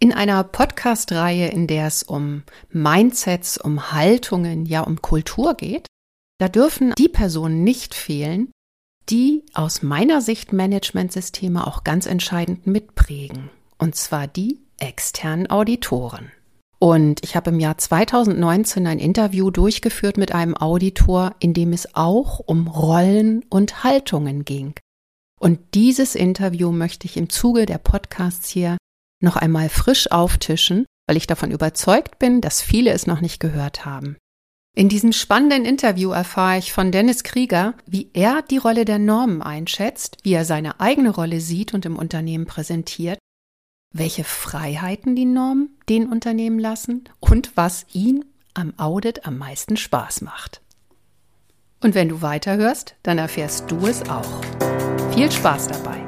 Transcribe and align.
In 0.00 0.12
einer 0.12 0.44
Podcast-Reihe, 0.44 1.48
in 1.48 1.66
der 1.66 1.88
es 1.88 2.04
um 2.04 2.44
Mindsets, 2.70 3.58
um 3.58 3.90
Haltungen, 3.90 4.64
ja 4.64 4.82
um 4.82 5.02
Kultur 5.02 5.54
geht, 5.54 5.88
da 6.38 6.48
dürfen 6.48 6.92
die 6.96 7.08
Personen 7.08 7.64
nicht 7.64 7.96
fehlen, 7.96 8.52
die 9.08 9.44
aus 9.54 9.82
meiner 9.82 10.20
Sicht 10.20 10.52
Managementsysteme 10.52 11.66
auch 11.66 11.82
ganz 11.82 12.06
entscheidend 12.06 12.68
mitprägen. 12.68 13.50
Und 13.76 13.96
zwar 13.96 14.28
die 14.28 14.60
externen 14.78 15.50
Auditoren. 15.50 16.30
Und 16.78 17.24
ich 17.24 17.34
habe 17.34 17.50
im 17.50 17.58
Jahr 17.58 17.76
2019 17.76 18.86
ein 18.86 19.00
Interview 19.00 19.50
durchgeführt 19.50 20.16
mit 20.16 20.30
einem 20.30 20.56
Auditor, 20.56 21.34
in 21.40 21.54
dem 21.54 21.72
es 21.72 21.96
auch 21.96 22.38
um 22.38 22.68
Rollen 22.68 23.44
und 23.50 23.82
Haltungen 23.82 24.44
ging. 24.44 24.74
Und 25.40 25.58
dieses 25.74 26.14
Interview 26.14 26.70
möchte 26.70 27.06
ich 27.06 27.16
im 27.16 27.30
Zuge 27.30 27.66
der 27.66 27.78
Podcasts 27.78 28.48
hier 28.48 28.76
noch 29.20 29.36
einmal 29.36 29.68
frisch 29.68 30.10
auftischen, 30.10 30.86
weil 31.06 31.16
ich 31.16 31.26
davon 31.26 31.50
überzeugt 31.50 32.18
bin, 32.18 32.40
dass 32.40 32.62
viele 32.62 32.90
es 32.92 33.06
noch 33.06 33.20
nicht 33.20 33.40
gehört 33.40 33.84
haben. 33.84 34.16
In 34.76 34.88
diesem 34.88 35.12
spannenden 35.12 35.64
Interview 35.64 36.10
erfahre 36.10 36.58
ich 36.58 36.72
von 36.72 36.92
Dennis 36.92 37.24
Krieger, 37.24 37.74
wie 37.86 38.10
er 38.12 38.42
die 38.42 38.58
Rolle 38.58 38.84
der 38.84 39.00
Normen 39.00 39.42
einschätzt, 39.42 40.18
wie 40.22 40.34
er 40.34 40.44
seine 40.44 40.78
eigene 40.78 41.10
Rolle 41.10 41.40
sieht 41.40 41.74
und 41.74 41.84
im 41.84 41.96
Unternehmen 41.96 42.46
präsentiert, 42.46 43.18
welche 43.92 44.22
Freiheiten 44.22 45.16
die 45.16 45.24
Normen 45.24 45.76
den 45.88 46.08
Unternehmen 46.08 46.58
lassen 46.58 47.08
und 47.18 47.56
was 47.56 47.86
ihn 47.92 48.24
am 48.54 48.74
Audit 48.76 49.26
am 49.26 49.38
meisten 49.38 49.76
Spaß 49.76 50.20
macht. 50.20 50.60
Und 51.80 51.94
wenn 51.94 52.08
du 52.08 52.22
weiterhörst, 52.22 52.96
dann 53.02 53.18
erfährst 53.18 53.70
du 53.70 53.86
es 53.86 54.08
auch. 54.08 54.42
Viel 55.12 55.30
Spaß 55.30 55.68
dabei. 55.68 56.07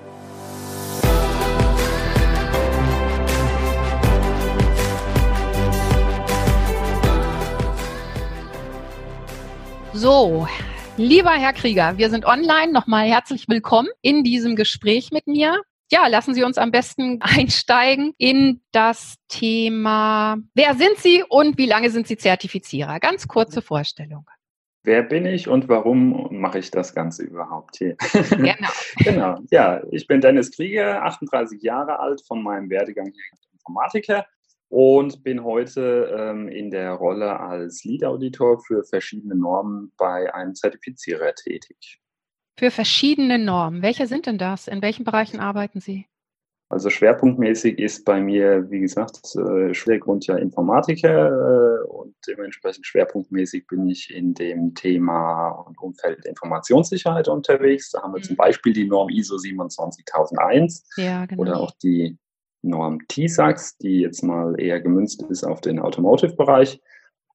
So, 10.01 10.47
Lieber 10.97 11.29
Herr 11.29 11.53
Krieger, 11.53 11.95
wir 11.99 12.09
sind 12.09 12.25
online. 12.25 12.71
Nochmal 12.71 13.07
herzlich 13.07 13.47
willkommen 13.47 13.87
in 14.01 14.23
diesem 14.23 14.55
Gespräch 14.55 15.11
mit 15.11 15.27
mir. 15.27 15.61
Ja, 15.91 16.07
lassen 16.07 16.33
Sie 16.33 16.41
uns 16.41 16.57
am 16.57 16.71
besten 16.71 17.19
einsteigen 17.21 18.15
in 18.17 18.61
das 18.71 19.17
Thema, 19.27 20.37
wer 20.55 20.73
sind 20.73 20.97
Sie 20.97 21.23
und 21.29 21.59
wie 21.59 21.67
lange 21.67 21.91
sind 21.91 22.07
Sie 22.07 22.17
Zertifizierer? 22.17 22.99
Ganz 22.99 23.27
kurze 23.27 23.61
Vorstellung. 23.61 24.27
Wer 24.83 25.03
bin 25.03 25.27
ich 25.27 25.47
und 25.47 25.69
warum 25.69 26.29
mache 26.31 26.57
ich 26.57 26.71
das 26.71 26.95
Ganze 26.95 27.21
überhaupt 27.21 27.77
hier? 27.77 27.95
Genau. 28.31 28.69
genau. 28.97 29.37
Ja, 29.51 29.83
ich 29.91 30.07
bin 30.07 30.19
Dennis 30.19 30.49
Krieger, 30.49 31.03
38 31.03 31.61
Jahre 31.61 31.99
alt, 31.99 32.23
von 32.25 32.41
meinem 32.41 32.71
Werdegang 32.71 33.13
Informatiker 33.53 34.25
und 34.71 35.21
bin 35.23 35.43
heute 35.43 36.09
ähm, 36.17 36.47
in 36.47 36.71
der 36.71 36.93
Rolle 36.93 37.37
als 37.41 37.83
Lead-Auditor 37.83 38.61
für 38.61 38.85
verschiedene 38.85 39.35
Normen 39.35 39.91
bei 39.97 40.33
einem 40.33 40.55
Zertifizierer 40.55 41.35
tätig. 41.35 41.99
Für 42.57 42.71
verschiedene 42.71 43.37
Normen. 43.37 43.81
Welche 43.81 44.07
sind 44.07 44.27
denn 44.27 44.37
das? 44.37 44.69
In 44.69 44.81
welchen 44.81 45.03
Bereichen 45.03 45.41
arbeiten 45.41 45.81
Sie? 45.81 46.05
Also 46.69 46.89
schwerpunktmäßig 46.89 47.79
ist 47.79 48.05
bei 48.05 48.21
mir, 48.21 48.71
wie 48.71 48.79
gesagt, 48.79 49.35
äh, 49.35 49.73
Schwergrund 49.73 50.25
ja 50.27 50.37
Informatiker 50.37 51.81
äh, 51.81 51.87
und 51.89 52.15
dementsprechend 52.25 52.85
schwerpunktmäßig 52.85 53.67
bin 53.67 53.89
ich 53.89 54.09
in 54.09 54.33
dem 54.33 54.73
Thema 54.73 55.49
und 55.49 55.77
Umfeld 55.81 56.25
Informationssicherheit 56.25 57.27
unterwegs. 57.27 57.91
Da 57.91 58.03
haben 58.03 58.13
wir 58.13 58.19
mhm. 58.19 58.23
zum 58.23 58.35
Beispiel 58.37 58.71
die 58.71 58.87
Norm 58.87 59.09
ISO 59.09 59.37
27001 59.37 60.85
ja, 60.95 61.25
genau. 61.25 61.41
oder 61.41 61.59
auch 61.59 61.71
die 61.83 62.17
Norm 62.61 62.99
TISAX, 63.07 63.77
die 63.77 64.01
jetzt 64.01 64.23
mal 64.23 64.59
eher 64.59 64.81
gemünzt 64.81 65.23
ist 65.23 65.43
auf 65.43 65.61
den 65.61 65.79
Automotive-Bereich. 65.79 66.81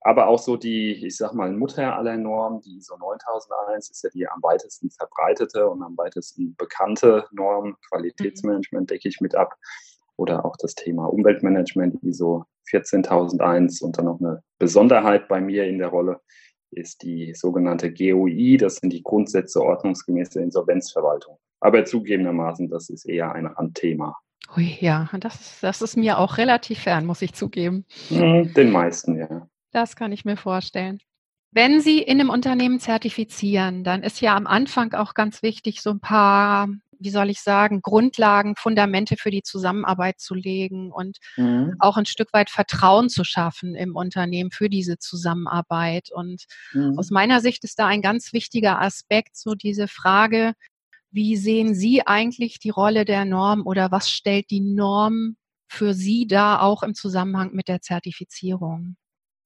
Aber 0.07 0.29
auch 0.29 0.39
so 0.39 0.57
die, 0.57 1.05
ich 1.05 1.17
sag 1.17 1.33
mal, 1.33 1.51
Mutter 1.53 1.97
aller 1.97 2.17
Normen, 2.17 2.61
die 2.61 2.77
ISO 2.77 2.97
9001 2.97 3.91
ist 3.91 4.05
ja 4.05 4.11
die 4.11 4.29
am 4.29 4.41
weitesten 4.41 4.89
verbreitete 4.89 5.69
und 5.69 5.83
am 5.83 5.97
weitesten 5.97 6.55
bekannte 6.55 7.27
Norm. 7.33 7.77
Qualitätsmanagement 7.89 8.89
decke 8.89 9.09
ich 9.09 9.21
mit 9.21 9.35
ab. 9.35 9.57
Oder 10.17 10.45
auch 10.45 10.57
das 10.59 10.77
Thema 10.77 11.07
Umweltmanagement, 11.07 12.03
ISO 12.05 12.45
14001. 12.67 13.83
Und 13.83 13.99
dann 13.99 14.05
noch 14.05 14.21
eine 14.21 14.45
Besonderheit 14.61 15.27
bei 15.27 15.41
mir 15.41 15.65
in 15.65 15.79
der 15.79 15.89
Rolle 15.89 16.21
ist 16.71 17.03
die 17.03 17.35
sogenannte 17.35 17.93
GOI. 17.93 18.59
Das 18.59 18.77
sind 18.77 18.93
die 18.93 19.03
Grundsätze 19.03 19.61
ordnungsgemäße 19.61 20.41
Insolvenzverwaltung. 20.41 21.39
Aber 21.59 21.85
zugegebenermaßen, 21.85 22.69
das 22.69 22.91
ist 22.91 23.07
eher 23.07 23.33
ein 23.33 23.47
Randthema. 23.47 24.17
Ui, 24.57 24.77
ja, 24.81 25.09
das, 25.19 25.61
das 25.61 25.83
ist 25.83 25.97
mir 25.97 26.19
auch 26.19 26.39
relativ 26.39 26.81
fern, 26.81 27.05
muss 27.05 27.23
ich 27.23 27.33
zugeben. 27.33 27.85
Mhm, 28.11 28.55
den 28.55 28.71
meisten, 28.71 29.19
ja. 29.19 29.49
Das 29.73 29.97
kann 29.97 30.13
ich 30.13 30.25
mir 30.25 30.37
vorstellen. 30.37 31.01
Wenn 31.51 31.81
Sie 31.81 32.03
in 32.03 32.21
einem 32.21 32.31
Unternehmen 32.31 32.81
zertifizieren, 32.81 33.83
dann 33.83 34.03
ist 34.03 34.21
ja 34.21 34.37
am 34.37 34.47
Anfang 34.47 34.93
auch 34.95 35.15
ganz 35.15 35.43
wichtig, 35.43 35.81
so 35.81 35.91
ein 35.91 36.01
paar, 36.01 36.69
wie 36.99 37.11
soll 37.11 37.31
ich 37.31 37.41
sagen, 37.41 37.81
Grundlagen, 37.83 38.57
Fundamente 38.57 39.17
für 39.17 39.31
die 39.31 39.43
Zusammenarbeit 39.43 40.21
zu 40.21 40.35
legen 40.35 40.93
und 40.93 41.19
mhm. 41.37 41.75
auch 41.79 41.97
ein 41.97 42.07
Stück 42.07 42.33
weit 42.33 42.51
Vertrauen 42.51 43.09
zu 43.09 43.25
schaffen 43.25 43.75
im 43.75 43.97
Unternehmen 43.97 44.51
für 44.51 44.69
diese 44.69 44.99
Zusammenarbeit. 44.99 46.11
Und 46.13 46.45
mhm. 46.73 46.99
aus 46.99 47.11
meiner 47.11 47.41
Sicht 47.41 47.65
ist 47.65 47.79
da 47.79 47.87
ein 47.87 48.03
ganz 48.03 48.33
wichtiger 48.33 48.81
Aspekt 48.81 49.37
so 49.37 49.55
diese 49.55 49.89
Frage, 49.89 50.53
wie 51.17 51.37
sehen 51.37 51.75
Sie 51.75 52.07
eigentlich 52.07 52.61
die 52.61 52.71
Rolle 52.71 53.07
der 53.07 53.25
Norm 53.25 53.67
oder 53.67 53.91
was 53.91 54.11
stellt 54.11 54.51
die 54.51 54.61
Norm 54.61 55.37
für 55.67 55.95
Sie 55.95 56.27
da 56.27 56.61
auch 56.61 56.83
im 56.83 56.95
Zusammenhang 56.95 57.53
mit 57.55 57.69
der 57.69 57.81
Zertifizierung? 57.81 58.97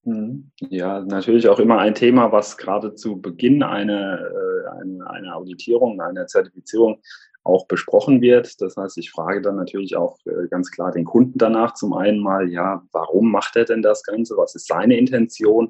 Mhm. 0.02 0.50
Ja, 0.68 1.00
natürlich 1.00 1.48
auch 1.48 1.60
immer 1.60 1.78
ein 1.78 1.94
Thema, 1.94 2.32
was 2.32 2.58
gerade 2.58 2.94
zu 2.94 3.20
Beginn 3.20 3.62
einer, 3.62 4.18
äh, 4.18 4.80
einer, 4.80 5.10
einer 5.10 5.36
Auditierung, 5.36 6.00
einer 6.00 6.26
Zertifizierung 6.26 7.00
auch 7.44 7.66
besprochen 7.66 8.20
wird. 8.20 8.60
Das 8.60 8.76
heißt, 8.76 8.98
ich 8.98 9.12
frage 9.12 9.40
dann 9.40 9.56
natürlich 9.56 9.96
auch 9.96 10.18
äh, 10.26 10.48
ganz 10.50 10.72
klar 10.72 10.90
den 10.90 11.04
Kunden 11.04 11.38
danach 11.38 11.74
zum 11.74 11.92
einen 11.94 12.18
mal, 12.18 12.50
ja, 12.50 12.82
warum 12.92 13.30
macht 13.30 13.54
er 13.54 13.64
denn 13.64 13.82
das 13.82 14.02
Ganze? 14.02 14.36
Was 14.36 14.56
ist 14.56 14.66
seine 14.66 14.96
Intention? 14.96 15.68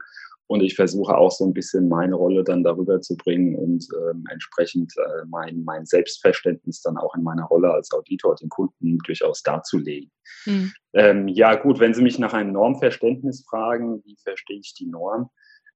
Und 0.51 0.65
ich 0.65 0.75
versuche 0.75 1.17
auch 1.17 1.31
so 1.31 1.45
ein 1.45 1.53
bisschen 1.53 1.89
meine 1.89 2.17
Rolle 2.17 2.43
dann 2.43 2.65
darüber 2.65 3.01
zu 3.01 3.17
bringen 3.17 3.55
und 3.55 3.87
ähm, 4.11 4.25
entsprechend 4.33 4.93
äh, 4.97 5.25
mein, 5.29 5.63
mein 5.63 5.87
Selbstverständnis 5.87 6.83
dann 6.83 6.97
auch 6.97 7.15
in 7.15 7.23
meiner 7.23 7.45
Rolle 7.45 7.73
als 7.73 7.93
Auditor 7.93 8.35
den 8.35 8.49
Kunden 8.49 8.99
durchaus 9.07 9.45
darzulegen. 9.45 10.11
Mhm. 10.47 10.73
Ähm, 10.95 11.29
ja 11.29 11.55
gut, 11.55 11.79
wenn 11.79 11.95
Sie 11.95 12.03
mich 12.03 12.19
nach 12.19 12.33
einem 12.33 12.51
Normverständnis 12.51 13.45
fragen, 13.49 14.03
wie 14.05 14.17
verstehe 14.25 14.59
ich 14.59 14.75
die 14.75 14.87
Norm? 14.87 15.31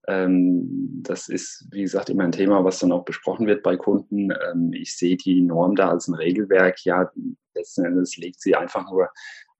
Ähm, 0.08 1.02
das 1.04 1.28
ist, 1.28 1.68
wie 1.70 1.82
gesagt, 1.82 2.10
immer 2.10 2.24
ein 2.24 2.32
Thema, 2.32 2.64
was 2.64 2.80
dann 2.80 2.90
auch 2.90 3.04
besprochen 3.04 3.46
wird 3.46 3.62
bei 3.62 3.76
Kunden. 3.76 4.32
Ähm, 4.32 4.72
ich 4.72 4.96
sehe 4.96 5.16
die 5.16 5.40
Norm 5.40 5.76
da 5.76 5.90
als 5.90 6.08
ein 6.08 6.14
Regelwerk. 6.14 6.84
Ja, 6.84 7.12
letzten 7.54 7.84
Endes 7.84 8.16
legt 8.16 8.40
sie 8.40 8.56
einfach 8.56 8.90
nur 8.90 9.08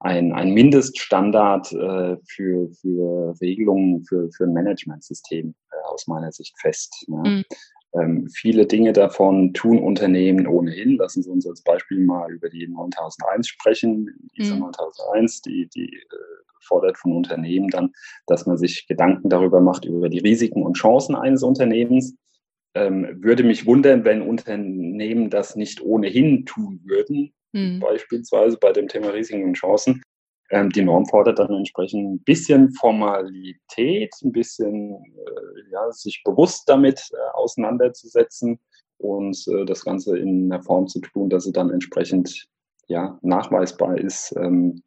ein, 0.05 0.33
ein 0.33 0.53
Mindeststandard 0.53 1.73
äh, 1.73 2.17
für, 2.27 2.69
für 2.79 3.33
Regelungen 3.41 4.03
für, 4.03 4.29
für 4.31 4.43
ein 4.43 4.53
Managementsystem 4.53 5.55
äh, 5.71 5.75
aus 5.87 6.05
meiner 6.05 6.31
Sicht 6.31 6.55
fest. 6.59 7.05
Ne? 7.07 7.17
Mhm. 7.17 7.43
Ähm, 7.99 8.29
viele 8.29 8.67
Dinge 8.67 8.93
davon 8.93 9.53
tun 9.53 9.79
Unternehmen 9.79 10.45
ohnehin. 10.45 10.97
Lassen 10.97 11.23
Sie 11.23 11.29
uns 11.29 11.47
als 11.47 11.63
Beispiel 11.63 11.99
mal 11.99 12.31
über 12.31 12.49
die 12.49 12.67
9001 12.67 13.47
sprechen. 13.47 14.29
Diese 14.37 14.53
mhm. 14.53 14.61
9001, 14.61 15.41
die, 15.41 15.67
die 15.73 15.91
äh, 15.95 16.15
fordert 16.61 16.97
von 16.99 17.13
Unternehmen 17.13 17.69
dann, 17.69 17.91
dass 18.27 18.45
man 18.45 18.57
sich 18.57 18.85
Gedanken 18.87 19.29
darüber 19.29 19.59
macht, 19.59 19.85
über 19.85 20.09
die 20.09 20.19
Risiken 20.19 20.61
und 20.61 20.77
Chancen 20.77 21.15
eines 21.15 21.41
Unternehmens. 21.41 22.15
Ähm, 22.75 23.23
würde 23.23 23.43
mich 23.43 23.65
wundern, 23.65 24.03
wenn 24.05 24.21
Unternehmen 24.21 25.31
das 25.31 25.55
nicht 25.55 25.81
ohnehin 25.81 26.45
tun 26.45 26.81
würden, 26.83 27.33
mhm. 27.55 27.79
beispielsweise 27.79 28.57
bei 28.57 28.71
dem 28.71 28.87
Thema 28.87 29.09
Risiken 29.09 29.45
und 29.45 29.53
Chancen. 29.53 30.01
Ähm, 30.51 30.69
die 30.69 30.83
Norm 30.83 31.07
fordert 31.07 31.39
dann 31.39 31.51
entsprechend 31.51 32.07
ein 32.07 32.23
bisschen 32.23 32.71
Formalität, 32.73 34.13
ein 34.23 34.31
bisschen 34.31 34.91
äh, 34.93 35.71
ja, 35.71 35.91
sich 35.91 36.21
bewusst 36.23 36.69
damit 36.69 37.01
äh, 37.13 37.33
auseinanderzusetzen 37.33 38.59
und 38.97 39.43
äh, 39.47 39.65
das 39.65 39.83
Ganze 39.83 40.17
in 40.17 40.51
einer 40.51 40.61
Form 40.61 40.87
zu 40.87 40.99
tun, 40.99 41.29
dass 41.29 41.45
sie 41.45 41.51
dann 41.51 41.71
entsprechend 41.71 42.47
ja, 42.87 43.17
nachweisbar 43.23 43.97
ist 43.97 44.35
ähm, 44.37 44.83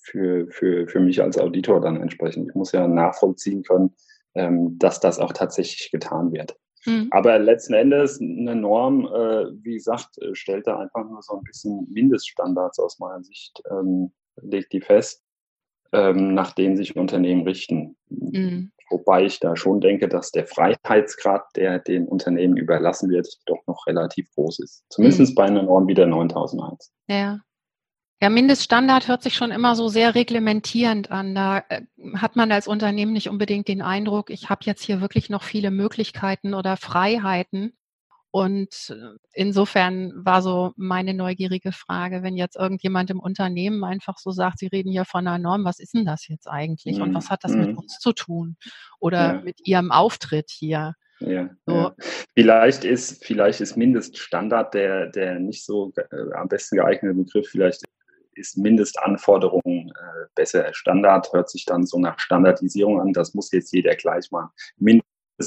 für, 0.00 0.48
für, 0.48 0.88
für 0.88 1.00
mich 1.00 1.20
als 1.20 1.36
Auditor 1.38 1.80
dann 1.80 2.00
entsprechend. 2.00 2.48
Ich 2.48 2.54
muss 2.54 2.72
ja 2.72 2.88
nachvollziehen 2.88 3.62
können, 3.62 3.94
ähm, 4.34 4.78
dass 4.78 5.00
das 5.00 5.18
auch 5.18 5.32
tatsächlich 5.32 5.90
getan 5.90 6.32
wird. 6.32 6.56
Mhm. 6.86 7.08
Aber 7.10 7.38
letzten 7.38 7.74
Endes 7.74 8.20
eine 8.20 8.56
Norm, 8.56 9.06
äh, 9.06 9.46
wie 9.62 9.74
gesagt, 9.74 10.18
äh, 10.18 10.34
stellt 10.34 10.66
da 10.66 10.78
einfach 10.78 11.08
nur 11.08 11.22
so 11.22 11.36
ein 11.36 11.42
bisschen 11.44 11.86
Mindeststandards 11.90 12.78
aus 12.78 12.98
meiner 12.98 13.22
Sicht, 13.22 13.62
ähm, 13.70 14.12
legt 14.40 14.72
die 14.72 14.80
fest, 14.80 15.22
ähm, 15.92 16.34
nach 16.34 16.52
denen 16.52 16.76
sich 16.76 16.96
Unternehmen 16.96 17.42
richten. 17.42 17.96
Mhm. 18.08 18.72
Wobei 18.90 19.24
ich 19.24 19.40
da 19.40 19.56
schon 19.56 19.80
denke, 19.80 20.08
dass 20.08 20.32
der 20.32 20.46
Freiheitsgrad, 20.46 21.44
der 21.56 21.78
den 21.78 22.06
Unternehmen 22.06 22.56
überlassen 22.56 23.10
wird, 23.10 23.26
doch 23.46 23.66
noch 23.66 23.86
relativ 23.86 24.30
groß 24.34 24.60
ist. 24.60 24.84
Zumindest 24.90 25.32
mhm. 25.32 25.34
bei 25.34 25.44
einer 25.44 25.62
Norm 25.62 25.86
wie 25.86 25.94
der 25.94 26.06
9001. 26.06 26.92
Ja. 27.08 27.38
Ja, 28.22 28.30
Mindeststandard 28.30 29.08
hört 29.08 29.24
sich 29.24 29.34
schon 29.34 29.50
immer 29.50 29.74
so 29.74 29.88
sehr 29.88 30.14
reglementierend 30.14 31.10
an. 31.10 31.34
Da 31.34 31.64
äh, 31.68 31.80
hat 32.14 32.36
man 32.36 32.52
als 32.52 32.68
Unternehmen 32.68 33.12
nicht 33.12 33.28
unbedingt 33.28 33.66
den 33.66 33.82
Eindruck, 33.82 34.30
ich 34.30 34.48
habe 34.48 34.60
jetzt 34.62 34.84
hier 34.84 35.00
wirklich 35.00 35.28
noch 35.28 35.42
viele 35.42 35.72
Möglichkeiten 35.72 36.54
oder 36.54 36.76
Freiheiten. 36.76 37.72
Und 38.30 38.96
äh, 38.96 39.18
insofern 39.32 40.12
war 40.14 40.40
so 40.40 40.70
meine 40.76 41.14
neugierige 41.14 41.72
Frage, 41.72 42.22
wenn 42.22 42.36
jetzt 42.36 42.54
irgendjemand 42.54 43.10
im 43.10 43.18
Unternehmen 43.18 43.82
einfach 43.82 44.18
so 44.18 44.30
sagt, 44.30 44.60
Sie 44.60 44.68
reden 44.68 44.92
hier 44.92 45.04
von 45.04 45.26
einer 45.26 45.40
Norm, 45.40 45.64
was 45.64 45.80
ist 45.80 45.94
denn 45.94 46.04
das 46.04 46.28
jetzt 46.28 46.46
eigentlich 46.46 47.00
und 47.00 47.12
was 47.14 47.28
hat 47.28 47.42
das 47.42 47.56
mit 47.56 47.70
mhm. 47.70 47.78
uns 47.78 47.98
zu 47.98 48.12
tun 48.12 48.56
oder 49.00 49.34
ja. 49.34 49.40
mit 49.40 49.66
Ihrem 49.66 49.90
Auftritt 49.90 50.48
hier? 50.48 50.94
Ja, 51.18 51.50
so. 51.66 51.74
ja, 51.74 51.94
Vielleicht 52.34 52.84
ist, 52.84 53.24
vielleicht 53.24 53.60
ist 53.60 53.76
Mindeststandard 53.76 54.74
der, 54.74 55.10
der 55.10 55.40
nicht 55.40 55.64
so 55.64 55.92
äh, 55.96 56.34
am 56.34 56.46
besten 56.46 56.76
geeignete 56.76 57.16
Begriff. 57.16 57.48
Vielleicht 57.48 57.82
ist 58.34 58.56
Mindestanforderungen 58.56 59.88
äh, 59.88 60.26
besser. 60.34 60.72
Standard 60.72 61.32
hört 61.32 61.50
sich 61.50 61.64
dann 61.64 61.86
so 61.86 61.98
nach 61.98 62.18
Standardisierung 62.18 63.00
an. 63.00 63.12
Das 63.12 63.34
muss 63.34 63.52
jetzt 63.52 63.72
jeder 63.72 63.94
gleich 63.94 64.30
machen. 64.30 64.50
Mind 64.76 65.02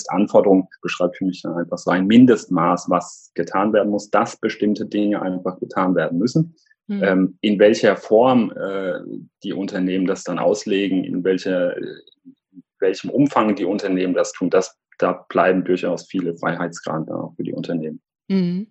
Anforderung 0.09 0.67
beschreibt 0.81 1.17
für 1.17 1.25
mich 1.25 1.41
dann 1.41 1.55
einfach 1.55 1.77
so 1.77 1.91
ein 1.91 2.07
Mindestmaß, 2.07 2.89
was 2.89 3.31
getan 3.33 3.71
werden 3.71 3.91
muss, 3.91 4.09
dass 4.09 4.35
bestimmte 4.35 4.85
Dinge 4.85 5.21
einfach 5.21 5.57
getan 5.59 5.95
werden 5.95 6.19
müssen. 6.19 6.55
Mhm. 6.87 7.03
Ähm, 7.03 7.37
in 7.41 7.59
welcher 7.59 7.95
Form 7.95 8.51
äh, 8.51 8.99
die 9.43 9.53
Unternehmen 9.53 10.05
das 10.05 10.23
dann 10.23 10.37
auslegen, 10.37 11.03
in 11.03 11.23
welcher, 11.23 11.77
in 11.77 12.35
welchem 12.79 13.09
Umfang 13.09 13.55
die 13.55 13.65
Unternehmen 13.65 14.13
das 14.13 14.33
tun, 14.33 14.49
das, 14.49 14.77
da 14.99 15.25
bleiben 15.29 15.63
durchaus 15.63 16.07
viele 16.07 16.35
Freiheitsgrade 16.35 17.13
auch 17.15 17.33
für 17.35 17.43
die 17.43 17.53
Unternehmen. 17.53 18.01
Mhm. 18.27 18.67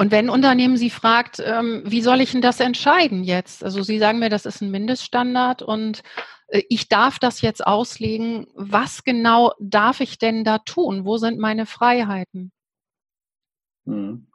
Und 0.00 0.10
wenn 0.12 0.28
ein 0.28 0.30
Unternehmen 0.30 0.78
Sie 0.78 0.88
fragt, 0.88 1.42
ähm, 1.44 1.82
wie 1.84 2.00
soll 2.00 2.22
ich 2.22 2.32
denn 2.32 2.40
das 2.40 2.58
entscheiden 2.58 3.22
jetzt? 3.22 3.62
Also 3.62 3.82
Sie 3.82 3.98
sagen 3.98 4.18
mir, 4.18 4.30
das 4.30 4.46
ist 4.46 4.62
ein 4.62 4.70
Mindeststandard 4.70 5.60
und 5.60 6.00
äh, 6.46 6.62
ich 6.70 6.88
darf 6.88 7.18
das 7.18 7.42
jetzt 7.42 7.66
auslegen. 7.66 8.46
Was 8.54 9.04
genau 9.04 9.52
darf 9.60 10.00
ich 10.00 10.16
denn 10.16 10.42
da 10.42 10.56
tun? 10.56 11.04
Wo 11.04 11.18
sind 11.18 11.38
meine 11.38 11.66
Freiheiten? 11.66 12.50
Hm. 13.84 14.29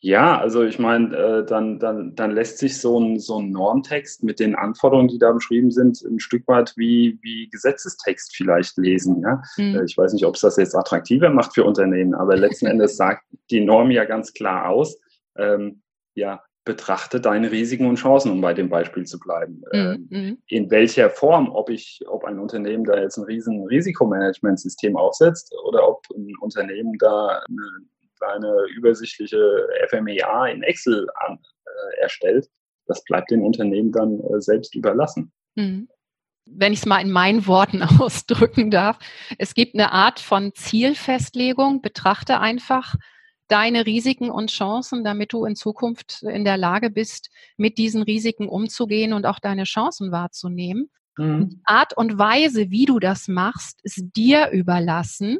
Ja, 0.00 0.38
also 0.38 0.62
ich 0.62 0.78
meine, 0.78 1.16
äh, 1.16 1.44
dann, 1.44 1.80
dann, 1.80 2.14
dann 2.14 2.30
lässt 2.30 2.58
sich 2.58 2.80
so 2.80 3.00
ein, 3.00 3.18
so 3.18 3.40
ein 3.40 3.50
Normtext 3.50 4.22
mit 4.22 4.38
den 4.38 4.54
Anforderungen, 4.54 5.08
die 5.08 5.18
da 5.18 5.32
beschrieben 5.32 5.72
sind, 5.72 6.00
ein 6.02 6.20
Stück 6.20 6.46
weit 6.46 6.72
wie, 6.76 7.18
wie 7.22 7.48
Gesetzestext 7.48 8.36
vielleicht 8.36 8.76
lesen. 8.76 9.20
Ja? 9.22 9.42
Mhm. 9.56 9.82
Ich 9.84 9.98
weiß 9.98 10.12
nicht, 10.12 10.24
ob 10.24 10.36
es 10.36 10.42
das 10.42 10.56
jetzt 10.56 10.76
attraktiver 10.76 11.30
macht 11.30 11.54
für 11.54 11.64
Unternehmen, 11.64 12.14
aber 12.14 12.36
letzten 12.36 12.66
Endes 12.66 12.96
sagt 12.96 13.24
die 13.50 13.60
Norm 13.60 13.90
ja 13.90 14.04
ganz 14.04 14.32
klar 14.32 14.68
aus, 14.68 15.00
ähm, 15.36 15.82
ja, 16.14 16.42
betrachte 16.64 17.20
deine 17.20 17.50
Risiken 17.50 17.86
und 17.86 17.96
Chancen, 17.96 18.30
um 18.30 18.40
bei 18.40 18.54
dem 18.54 18.68
Beispiel 18.68 19.04
zu 19.04 19.18
bleiben. 19.18 19.62
Mhm. 19.72 20.08
Ähm, 20.12 20.38
in 20.46 20.70
welcher 20.70 21.10
Form, 21.10 21.50
ob 21.50 21.70
ich, 21.70 22.02
ob 22.06 22.24
ein 22.24 22.38
Unternehmen 22.38 22.84
da 22.84 23.00
jetzt 23.00 23.16
ein 23.16 23.24
riesen 23.24 23.64
Risikomanagementsystem 23.64 24.96
aufsetzt 24.96 25.52
oder 25.66 25.88
ob 25.88 26.02
ein 26.14 26.30
Unternehmen 26.40 26.92
da 26.98 27.42
eine 27.48 27.88
kleine 28.18 28.66
übersichtliche 28.74 29.66
FMEA 29.88 30.46
in 30.46 30.62
Excel 30.62 31.06
an, 31.26 31.38
äh, 31.64 32.00
erstellt, 32.00 32.48
das 32.86 33.04
bleibt 33.04 33.30
den 33.30 33.42
Unternehmen 33.42 33.92
dann 33.92 34.20
äh, 34.20 34.40
selbst 34.40 34.74
überlassen. 34.74 35.32
Mhm 35.54 35.88
wenn 36.50 36.72
ich 36.72 36.80
es 36.80 36.86
mal 36.86 37.00
in 37.00 37.10
meinen 37.10 37.46
Worten 37.46 37.82
ausdrücken 38.00 38.70
darf, 38.70 38.98
es 39.38 39.54
gibt 39.54 39.74
eine 39.74 39.92
Art 39.92 40.20
von 40.20 40.52
Zielfestlegung. 40.54 41.82
Betrachte 41.82 42.40
einfach 42.40 42.94
deine 43.48 43.86
Risiken 43.86 44.30
und 44.30 44.50
Chancen, 44.50 45.04
damit 45.04 45.32
du 45.32 45.44
in 45.44 45.56
Zukunft 45.56 46.22
in 46.22 46.44
der 46.44 46.56
Lage 46.56 46.90
bist, 46.90 47.30
mit 47.56 47.78
diesen 47.78 48.02
Risiken 48.02 48.48
umzugehen 48.48 49.12
und 49.12 49.26
auch 49.26 49.38
deine 49.38 49.64
Chancen 49.64 50.12
wahrzunehmen. 50.12 50.90
Mhm. 51.16 51.48
Die 51.50 51.60
Art 51.64 51.96
und 51.96 52.18
Weise, 52.18 52.70
wie 52.70 52.84
du 52.84 52.98
das 52.98 53.26
machst, 53.28 53.80
ist 53.82 54.04
dir 54.16 54.50
überlassen. 54.50 55.38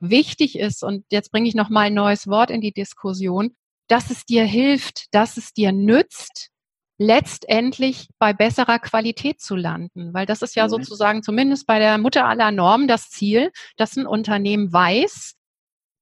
Wichtig 0.00 0.58
ist, 0.58 0.84
und 0.84 1.04
jetzt 1.10 1.32
bringe 1.32 1.48
ich 1.48 1.54
noch 1.54 1.70
mal 1.70 1.86
ein 1.86 1.94
neues 1.94 2.26
Wort 2.28 2.50
in 2.50 2.60
die 2.60 2.72
Diskussion, 2.72 3.56
dass 3.88 4.10
es 4.10 4.24
dir 4.24 4.44
hilft, 4.44 5.06
dass 5.12 5.36
es 5.36 5.52
dir 5.52 5.72
nützt, 5.72 6.50
letztendlich 6.98 8.08
bei 8.18 8.32
besserer 8.32 8.78
Qualität 8.78 9.40
zu 9.40 9.56
landen. 9.56 10.12
Weil 10.12 10.26
das 10.26 10.42
ist 10.42 10.56
ja 10.56 10.64
mhm. 10.64 10.70
sozusagen 10.70 11.22
zumindest 11.22 11.66
bei 11.66 11.78
der 11.78 11.96
Mutter 11.98 12.26
aller 12.26 12.50
Normen 12.50 12.88
das 12.88 13.08
Ziel, 13.08 13.50
dass 13.76 13.96
ein 13.96 14.06
Unternehmen 14.06 14.72
weiß, 14.72 15.34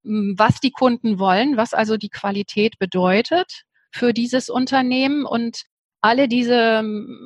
was 0.02 0.60
die 0.60 0.70
Kunden 0.70 1.18
wollen, 1.18 1.56
was 1.56 1.74
also 1.74 1.96
die 1.96 2.08
Qualität 2.08 2.78
bedeutet 2.78 3.64
für 3.92 4.12
dieses 4.12 4.48
Unternehmen 4.48 5.24
und 5.24 5.62
alle 6.00 6.28
diese 6.28 6.84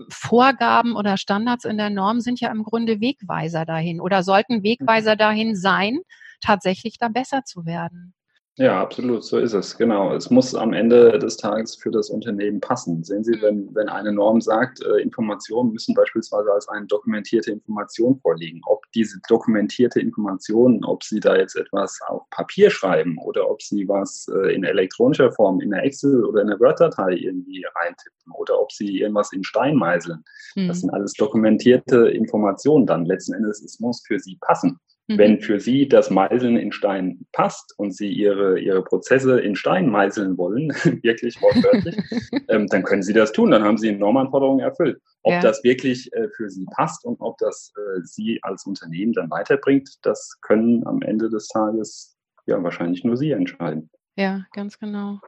Vorgaben 0.08 0.96
oder 0.96 1.16
Standards 1.16 1.64
in 1.64 1.76
der 1.76 1.90
Norm 1.90 2.20
sind 2.20 2.40
ja 2.40 2.50
im 2.50 2.62
Grunde 2.62 3.00
Wegweiser 3.00 3.66
dahin 3.66 4.00
oder 4.00 4.22
sollten 4.22 4.62
Wegweiser 4.62 5.16
dahin 5.16 5.54
sein, 5.54 5.98
tatsächlich 6.40 6.98
da 6.98 7.08
besser 7.08 7.44
zu 7.44 7.66
werden. 7.66 8.14
Ja, 8.60 8.82
absolut, 8.82 9.24
so 9.24 9.38
ist 9.38 9.54
es. 9.54 9.78
Genau. 9.78 10.14
Es 10.14 10.28
muss 10.28 10.54
am 10.54 10.74
Ende 10.74 11.18
des 11.18 11.38
Tages 11.38 11.76
für 11.76 11.90
das 11.90 12.10
Unternehmen 12.10 12.60
passen. 12.60 13.02
Sehen 13.02 13.24
Sie, 13.24 13.40
wenn, 13.40 13.74
wenn 13.74 13.88
eine 13.88 14.12
Norm 14.12 14.42
sagt, 14.42 14.84
äh, 14.84 15.00
Informationen 15.00 15.72
müssen 15.72 15.94
beispielsweise 15.94 16.52
als 16.52 16.68
eine 16.68 16.84
dokumentierte 16.86 17.52
Information 17.52 18.20
vorliegen, 18.20 18.60
ob 18.66 18.84
diese 18.92 19.18
dokumentierte 19.28 20.00
Information, 20.00 20.84
ob 20.84 21.02
Sie 21.04 21.20
da 21.20 21.36
jetzt 21.36 21.56
etwas 21.56 21.98
auf 22.08 22.28
Papier 22.28 22.68
schreiben 22.68 23.16
oder 23.24 23.48
ob 23.48 23.62
Sie 23.62 23.88
was 23.88 24.26
äh, 24.28 24.54
in 24.54 24.64
elektronischer 24.64 25.32
Form 25.32 25.62
in 25.62 25.70
der 25.70 25.84
Excel 25.84 26.22
oder 26.26 26.42
in 26.42 26.48
der 26.48 26.60
Word-Datei 26.60 27.12
irgendwie 27.12 27.64
reintippen 27.76 28.32
oder 28.34 28.60
ob 28.60 28.72
Sie 28.72 29.00
irgendwas 29.00 29.32
in 29.32 29.42
Stein 29.42 29.76
meißeln. 29.76 30.22
Mhm. 30.56 30.68
Das 30.68 30.80
sind 30.80 30.90
alles 30.90 31.14
dokumentierte 31.14 32.08
Informationen 32.08 32.84
dann. 32.84 33.06
Letzten 33.06 33.32
Endes, 33.32 33.62
es 33.62 33.80
muss 33.80 34.02
für 34.06 34.18
Sie 34.18 34.36
passen. 34.42 34.78
Mhm. 35.10 35.18
Wenn 35.18 35.40
für 35.40 35.58
Sie 35.58 35.88
das 35.88 36.08
Meißeln 36.08 36.56
in 36.56 36.70
Stein 36.70 37.26
passt 37.32 37.74
und 37.78 37.90
Sie 37.90 38.12
Ihre, 38.12 38.60
Ihre 38.60 38.84
Prozesse 38.84 39.40
in 39.40 39.56
Stein 39.56 39.88
meißeln 39.88 40.38
wollen, 40.38 40.68
wirklich 41.02 41.40
wortwörtlich, 41.42 41.96
ähm, 42.48 42.68
dann 42.68 42.84
können 42.84 43.02
Sie 43.02 43.12
das 43.12 43.32
tun. 43.32 43.50
Dann 43.50 43.64
haben 43.64 43.76
Sie 43.76 43.90
Normanforderungen 43.90 44.60
erfüllt. 44.60 45.00
Ob 45.22 45.32
ja. 45.32 45.40
das 45.40 45.64
wirklich 45.64 46.12
äh, 46.12 46.28
für 46.36 46.48
Sie 46.48 46.64
passt 46.76 47.04
und 47.04 47.20
ob 47.20 47.36
das 47.38 47.72
äh, 47.76 48.00
Sie 48.04 48.38
als 48.42 48.64
Unternehmen 48.66 49.12
dann 49.12 49.30
weiterbringt, 49.30 49.90
das 50.02 50.38
können 50.42 50.86
am 50.86 51.02
Ende 51.02 51.28
des 51.28 51.48
Tages 51.48 52.16
ja 52.46 52.62
wahrscheinlich 52.62 53.02
nur 53.02 53.16
Sie 53.16 53.32
entscheiden. 53.32 53.90
Ja, 54.16 54.46
ganz 54.52 54.78
genau. 54.78 55.18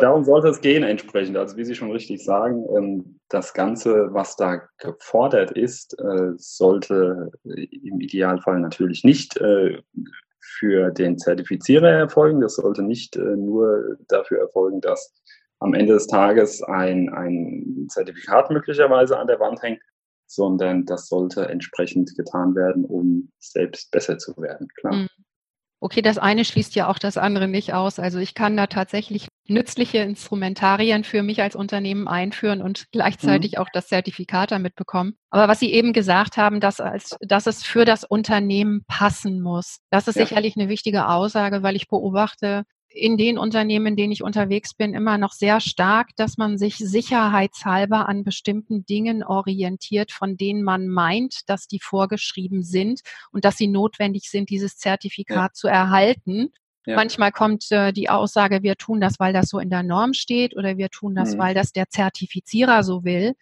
Darum 0.00 0.24
sollte 0.24 0.48
es 0.48 0.60
gehen 0.60 0.82
entsprechend. 0.82 1.36
Also 1.36 1.56
wie 1.56 1.64
Sie 1.64 1.74
schon 1.74 1.90
richtig 1.90 2.24
sagen, 2.24 2.64
ähm, 2.76 3.20
das 3.28 3.54
Ganze, 3.54 4.08
was 4.12 4.36
da 4.36 4.62
gefordert 4.78 5.52
ist, 5.52 5.98
äh, 5.98 6.32
sollte 6.36 7.30
im 7.44 8.00
Idealfall 8.00 8.60
natürlich 8.60 9.04
nicht 9.04 9.36
äh, 9.38 9.82
für 10.40 10.90
den 10.90 11.18
Zertifizierer 11.18 11.90
erfolgen. 11.90 12.40
Das 12.40 12.56
sollte 12.56 12.82
nicht 12.82 13.16
äh, 13.16 13.36
nur 13.36 13.96
dafür 14.08 14.40
erfolgen, 14.40 14.80
dass 14.80 15.14
am 15.60 15.74
Ende 15.74 15.94
des 15.94 16.06
Tages 16.06 16.62
ein, 16.62 17.08
ein 17.10 17.86
Zertifikat 17.88 18.50
möglicherweise 18.50 19.18
an 19.18 19.26
der 19.26 19.40
Wand 19.40 19.62
hängt, 19.62 19.80
sondern 20.26 20.84
das 20.84 21.08
sollte 21.08 21.48
entsprechend 21.48 22.16
getan 22.16 22.54
werden, 22.54 22.84
um 22.84 23.30
selbst 23.38 23.90
besser 23.90 24.18
zu 24.18 24.36
werden. 24.36 24.68
Klar. 24.78 24.94
Mhm. 24.94 25.08
Okay, 25.80 26.02
das 26.02 26.18
eine 26.18 26.44
schließt 26.44 26.74
ja 26.74 26.88
auch 26.88 26.98
das 26.98 27.16
andere 27.16 27.46
nicht 27.46 27.72
aus. 27.72 27.98
Also 27.98 28.18
ich 28.18 28.34
kann 28.34 28.56
da 28.56 28.66
tatsächlich 28.66 29.28
nützliche 29.48 29.98
Instrumentarien 29.98 31.04
für 31.04 31.22
mich 31.22 31.42
als 31.42 31.56
Unternehmen 31.56 32.06
einführen 32.06 32.62
und 32.62 32.86
gleichzeitig 32.92 33.52
mhm. 33.52 33.58
auch 33.58 33.68
das 33.72 33.88
Zertifikat 33.88 34.50
damit 34.50 34.74
bekommen. 34.74 35.14
Aber 35.30 35.48
was 35.48 35.60
Sie 35.60 35.72
eben 35.72 35.92
gesagt 35.92 36.36
haben, 36.36 36.60
dass, 36.60 36.80
als, 36.80 37.16
dass 37.20 37.46
es 37.46 37.62
für 37.62 37.84
das 37.84 38.04
Unternehmen 38.04 38.84
passen 38.86 39.40
muss, 39.40 39.80
das 39.90 40.08
ist 40.08 40.16
ja. 40.16 40.26
sicherlich 40.26 40.56
eine 40.56 40.68
wichtige 40.68 41.08
Aussage, 41.08 41.62
weil 41.62 41.76
ich 41.76 41.88
beobachte, 41.88 42.64
in 42.90 43.16
den 43.16 43.38
Unternehmen, 43.38 43.86
in 43.86 43.96
denen 43.96 44.12
ich 44.12 44.22
unterwegs 44.22 44.74
bin, 44.74 44.94
immer 44.94 45.18
noch 45.18 45.32
sehr 45.32 45.60
stark, 45.60 46.10
dass 46.16 46.36
man 46.38 46.58
sich 46.58 46.76
sicherheitshalber 46.76 48.08
an 48.08 48.24
bestimmten 48.24 48.84
Dingen 48.86 49.22
orientiert, 49.22 50.10
von 50.10 50.36
denen 50.36 50.62
man 50.62 50.88
meint, 50.88 51.48
dass 51.48 51.66
die 51.66 51.80
vorgeschrieben 51.80 52.62
sind 52.62 53.00
und 53.30 53.44
dass 53.44 53.56
sie 53.56 53.68
notwendig 53.68 54.30
sind, 54.30 54.50
dieses 54.50 54.78
Zertifikat 54.78 55.50
ja. 55.50 55.52
zu 55.52 55.68
erhalten. 55.68 56.50
Ja. 56.86 56.96
Manchmal 56.96 57.32
kommt 57.32 57.70
äh, 57.70 57.92
die 57.92 58.08
Aussage, 58.08 58.62
wir 58.62 58.76
tun 58.76 59.00
das, 59.00 59.18
weil 59.18 59.32
das 59.32 59.48
so 59.48 59.58
in 59.58 59.70
der 59.70 59.82
Norm 59.82 60.14
steht 60.14 60.56
oder 60.56 60.78
wir 60.78 60.88
tun 60.88 61.14
das, 61.14 61.34
mhm. 61.34 61.38
weil 61.38 61.54
das 61.54 61.72
der 61.72 61.88
Zertifizierer 61.88 62.82
so 62.82 63.04
will. 63.04 63.34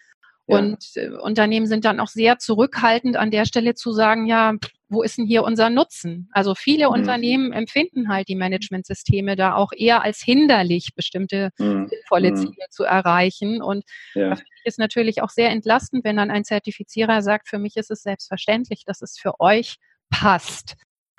Ja. 0.47 0.59
Und 0.59 0.79
äh, 0.95 1.11
Unternehmen 1.11 1.67
sind 1.67 1.85
dann 1.85 2.01
auch 2.01 2.09
sehr 2.09 2.39
zurückhaltend 2.39 3.17
an 3.17 3.31
der 3.31 3.45
Stelle 3.45 3.75
zu 3.75 3.93
sagen, 3.93 4.27
ja, 4.27 4.55
wo 4.89 5.03
ist 5.03 5.19
denn 5.19 5.27
hier 5.27 5.43
unser 5.43 5.71
Nutzen? 5.71 6.29
Also 6.33 6.55
viele 6.55 6.87
mhm. 6.87 6.95
Unternehmen 6.95 7.53
empfinden 7.53 8.09
halt 8.09 8.29
die 8.29 8.37
Managementsysteme 8.37 9.35
da 9.35 9.55
auch 9.55 9.73
eher 9.77 10.03
als 10.03 10.21
hinderlich, 10.21 10.91
bestimmte 10.95 11.51
mhm. 11.59 11.89
sinnvolle 11.89 12.31
mhm. 12.31 12.37
Ziele 12.37 12.67
zu 12.71 12.85
erreichen. 12.85 13.61
Und 13.63 13.85
ja. 14.15 14.31
das 14.31 14.43
ist 14.65 14.79
natürlich 14.79 15.23
auch 15.23 15.31
sehr 15.31 15.51
entlastend, 15.51 16.05
wenn 16.05 16.17
dann 16.17 16.31
ein 16.31 16.45
Zertifizierer 16.45 17.23
sagt, 17.23 17.49
für 17.49 17.59
mich 17.59 17.77
ist 17.77 17.91
es 17.91 18.03
selbstverständlich, 18.03 18.85
dass 18.85 19.03
es 19.03 19.19
für 19.19 19.41
euch 19.41 19.77
passt. 20.11 20.77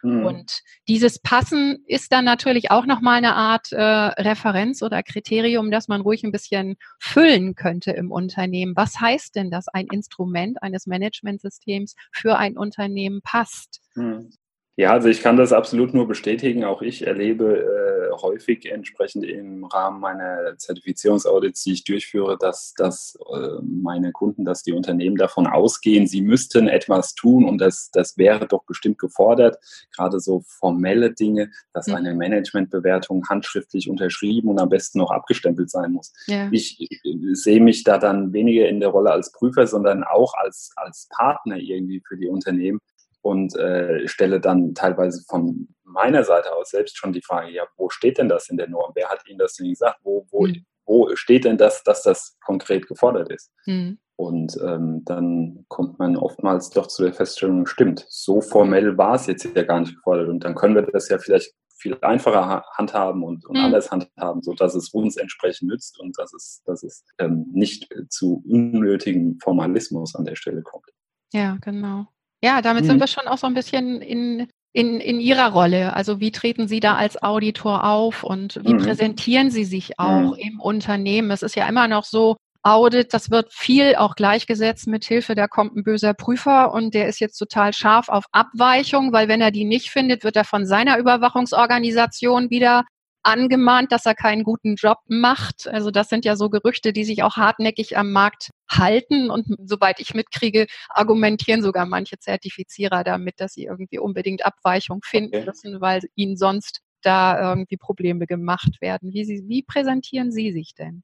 Mhm. 0.08 0.26
Und 0.26 0.62
dieses 0.88 1.20
Passen 1.20 1.84
ist 1.86 2.12
dann 2.12 2.26
natürlich 2.26 2.72
auch 2.72 2.86
nochmal 2.86 3.18
eine 3.18 3.36
Art 3.36 3.72
äh, 3.72 3.82
Referenz 3.82 4.82
oder 4.82 5.04
Kriterium, 5.04 5.70
das 5.70 5.88
man 5.88 6.02
ruhig 6.02 6.24
ein 6.24 6.32
bisschen 6.32 6.78
füllen 7.00 7.56
könnte 7.56 7.92
im 7.92 8.12
Unternehmen. 8.12 8.76
Was 8.76 9.00
heißt 9.00 9.36
denn, 9.36 9.52
dass 9.52 9.68
ein 9.68 9.88
Instrument 9.92 10.64
eines 10.64 10.88
Managementsystems 10.88 11.96
für 12.12 12.38
ein 12.38 12.58
Unternehmen 12.58 13.22
passt? 13.22 13.82
Mhm. 13.96 14.32
Ja, 14.80 14.92
also 14.92 15.10
ich 15.10 15.24
kann 15.24 15.38
das 15.38 15.54
absolut 15.54 15.96
nur 15.96 16.08
bestätigen. 16.08 16.64
Auch 16.64 16.84
ich 16.84 17.08
erlebe 17.08 18.12
äh, 18.14 18.22
häufig 18.22 18.72
entsprechend 18.72 19.26
im 19.26 19.66
Rahmen 19.66 20.00
meiner 20.00 20.56
Zertifizierungsaudits, 20.56 21.64
die 21.64 21.74
ich 21.74 21.84
durchführe, 21.84 22.38
dass, 22.38 22.76
dass 22.76 23.18
äh, 23.34 23.60
meine 23.64 24.12
Kunden, 24.12 24.46
dass 24.46 24.62
die 24.62 24.74
Unternehmen 24.74 25.16
davon 25.16 25.48
ausgehen, 25.48 26.06
sie 26.06 26.22
müssten 26.22 26.68
etwas 26.68 27.16
tun 27.16 27.46
und 27.46 27.58
das, 27.58 27.90
das 27.92 28.20
wäre 28.20 28.46
doch 28.46 28.66
bestimmt 28.66 29.00
gefordert. 29.00 29.58
Gerade 29.96 30.20
so 30.20 30.44
formelle 30.46 31.12
Dinge, 31.12 31.50
dass 31.74 31.88
mhm. 31.88 31.96
eine 31.96 32.14
Managementbewertung 32.14 33.28
handschriftlich 33.28 33.90
unterschrieben 33.90 34.48
und 34.48 34.60
am 34.60 34.70
besten 34.70 35.00
noch 35.00 35.10
abgestempelt 35.10 35.72
sein 35.72 35.92
muss. 35.92 36.14
Ja. 36.28 36.50
Ich, 36.52 36.78
ich 36.80 37.02
sehe 37.34 37.62
mich 37.62 37.84
da 37.84 37.98
dann 37.98 38.32
weniger 38.32 38.70
in 38.70 38.80
der 38.80 38.90
Rolle 38.90 39.10
als 39.10 39.32
Prüfer, 39.32 39.66
sondern 39.66 40.04
auch 40.04 40.36
als, 40.36 40.72
als 40.76 41.10
Partner 41.10 41.58
irgendwie 41.58 42.04
für 42.08 42.16
die 42.16 42.28
Unternehmen 42.28 42.80
und 43.28 43.58
äh, 43.58 44.08
stelle 44.08 44.40
dann 44.40 44.74
teilweise 44.74 45.22
von 45.28 45.68
meiner 45.84 46.24
Seite 46.24 46.56
aus 46.56 46.70
selbst 46.70 46.98
schon 46.98 47.12
die 47.12 47.22
Frage, 47.22 47.52
ja, 47.52 47.64
wo 47.76 47.90
steht 47.90 48.18
denn 48.18 48.30
das 48.30 48.48
in 48.48 48.56
der 48.56 48.70
Norm? 48.70 48.94
Wer 48.96 49.10
hat 49.10 49.28
Ihnen 49.28 49.40
das 49.40 49.56
denn 49.56 49.68
gesagt? 49.68 50.00
Wo, 50.04 50.26
wo, 50.32 50.48
mhm. 50.48 50.66
wo 50.86 51.14
steht 51.16 51.44
denn 51.44 51.58
das, 51.58 51.84
dass 51.84 52.04
das 52.04 52.38
konkret 52.46 52.88
gefordert 52.88 53.30
ist? 53.30 53.52
Mhm. 53.66 54.00
Und 54.16 54.58
ähm, 54.64 55.04
dann 55.04 55.66
kommt 55.68 56.00
man 56.00 56.16
oftmals 56.16 56.70
doch 56.70 56.88
zu 56.88 57.04
der 57.04 57.14
Feststellung, 57.14 57.66
stimmt, 57.66 58.06
so 58.08 58.40
formell 58.40 58.98
war 58.98 59.16
es 59.16 59.28
jetzt 59.28 59.44
ja 59.44 59.64
gar 59.64 59.82
nicht 59.82 59.96
gefordert. 59.96 60.30
Und 60.30 60.46
dann 60.46 60.56
können 60.56 60.76
wir 60.76 60.84
das 60.84 61.10
ja 61.10 61.18
vielleicht 61.18 61.54
viel 61.78 61.98
einfacher 62.02 62.64
handhaben 62.78 63.24
und, 63.24 63.46
und 63.46 63.58
mhm. 63.58 63.66
anders 63.66 63.92
handhaben, 63.92 64.42
sodass 64.42 64.74
es 64.74 64.90
uns 64.94 65.18
entsprechend 65.18 65.70
nützt 65.70 66.00
und 66.00 66.18
dass 66.18 66.34
es, 66.34 66.64
dass 66.66 66.82
es 66.82 67.04
ähm, 67.20 67.46
nicht 67.52 67.94
zu 68.08 68.42
unnötigem 68.48 69.38
Formalismus 69.44 70.16
an 70.16 70.24
der 70.24 70.36
Stelle 70.36 70.62
kommt. 70.62 70.86
Ja, 71.34 71.58
genau. 71.62 72.08
Ja, 72.44 72.62
damit 72.62 72.84
mhm. 72.84 72.88
sind 72.88 73.00
wir 73.00 73.08
schon 73.08 73.28
auch 73.28 73.38
so 73.38 73.48
ein 73.48 73.54
bisschen 73.54 74.02
in, 74.02 74.48
in, 74.74 75.00
in 75.00 75.20
Ihrer 75.20 75.52
Rolle. 75.52 75.94
Also 75.94 76.20
wie 76.20 76.32
treten 76.32 76.68
Sie 76.68 76.80
da 76.80 76.96
als 76.96 77.22
Auditor 77.22 77.84
auf 77.84 78.24
und 78.24 78.60
wie 78.64 78.74
mhm. 78.74 78.84
präsentieren 78.84 79.50
Sie 79.50 79.66
sich 79.66 80.00
auch 80.00 80.36
mhm. 80.36 80.36
im 80.36 80.60
Unternehmen? 80.60 81.32
Es 81.32 81.42
ist 81.42 81.56
ja 81.56 81.68
immer 81.68 81.88
noch 81.88 82.04
so, 82.04 82.38
Audit, 82.64 83.14
das 83.14 83.32
wird 83.32 83.54
viel 83.54 83.96
auch 83.96 84.16
gleichgesetzt 84.16 84.88
mit 84.88 85.06
Hilfe, 85.06 85.36
da 85.36 85.48
kommt 85.48 85.76
ein 85.76 85.84
böser 85.84 86.14
Prüfer 86.14 86.74
und 86.74 86.94
der 86.94 87.08
ist 87.08 87.20
jetzt 87.20 87.38
total 87.38 87.72
scharf 87.72 88.10
auf 88.10 88.26
Abweichung, 88.34 89.14
weil 89.14 89.30
wenn 89.30 89.40
er 89.40 89.52
die 89.52 89.64
nicht 89.64 89.90
findet, 89.90 90.26
wird 90.26 90.36
er 90.36 90.44
von 90.44 90.66
seiner 90.66 90.98
Überwachungsorganisation 90.98 92.50
wieder 92.50 92.84
angemahnt, 93.28 93.92
dass 93.92 94.06
er 94.06 94.16
keinen 94.16 94.44
guten 94.44 94.76
Job 94.76 95.00
macht. 95.08 95.68
Also 95.68 95.92
das 95.92 96.08
sind 96.08 96.24
ja 96.24 96.36
so 96.38 96.50
Gerüchte, 96.50 96.94
die 96.94 97.04
sich 97.04 97.24
auch 97.24 97.36
hartnäckig 97.36 97.98
am 97.98 98.12
Markt 98.12 98.52
halten. 98.70 99.30
Und 99.30 99.48
soweit 99.66 100.00
ich 100.00 100.14
mitkriege, 100.14 100.66
argumentieren 100.90 101.62
sogar 101.62 101.86
manche 101.86 102.18
Zertifizierer 102.18 103.04
damit, 103.04 103.40
dass 103.40 103.54
sie 103.54 103.66
irgendwie 103.66 104.00
unbedingt 104.00 104.46
Abweichung 104.46 105.02
finden 105.04 105.44
müssen, 105.46 105.82
weil 105.82 106.02
ihnen 106.16 106.38
sonst 106.38 106.82
da 107.02 107.52
irgendwie 107.52 107.78
Probleme 107.78 108.28
gemacht 108.28 108.82
werden. 108.82 109.14
Wie, 109.14 109.26
sie, 109.26 109.44
wie 109.48 109.62
präsentieren 109.62 110.32
Sie 110.32 110.52
sich 110.52 110.74
denn? 110.74 111.04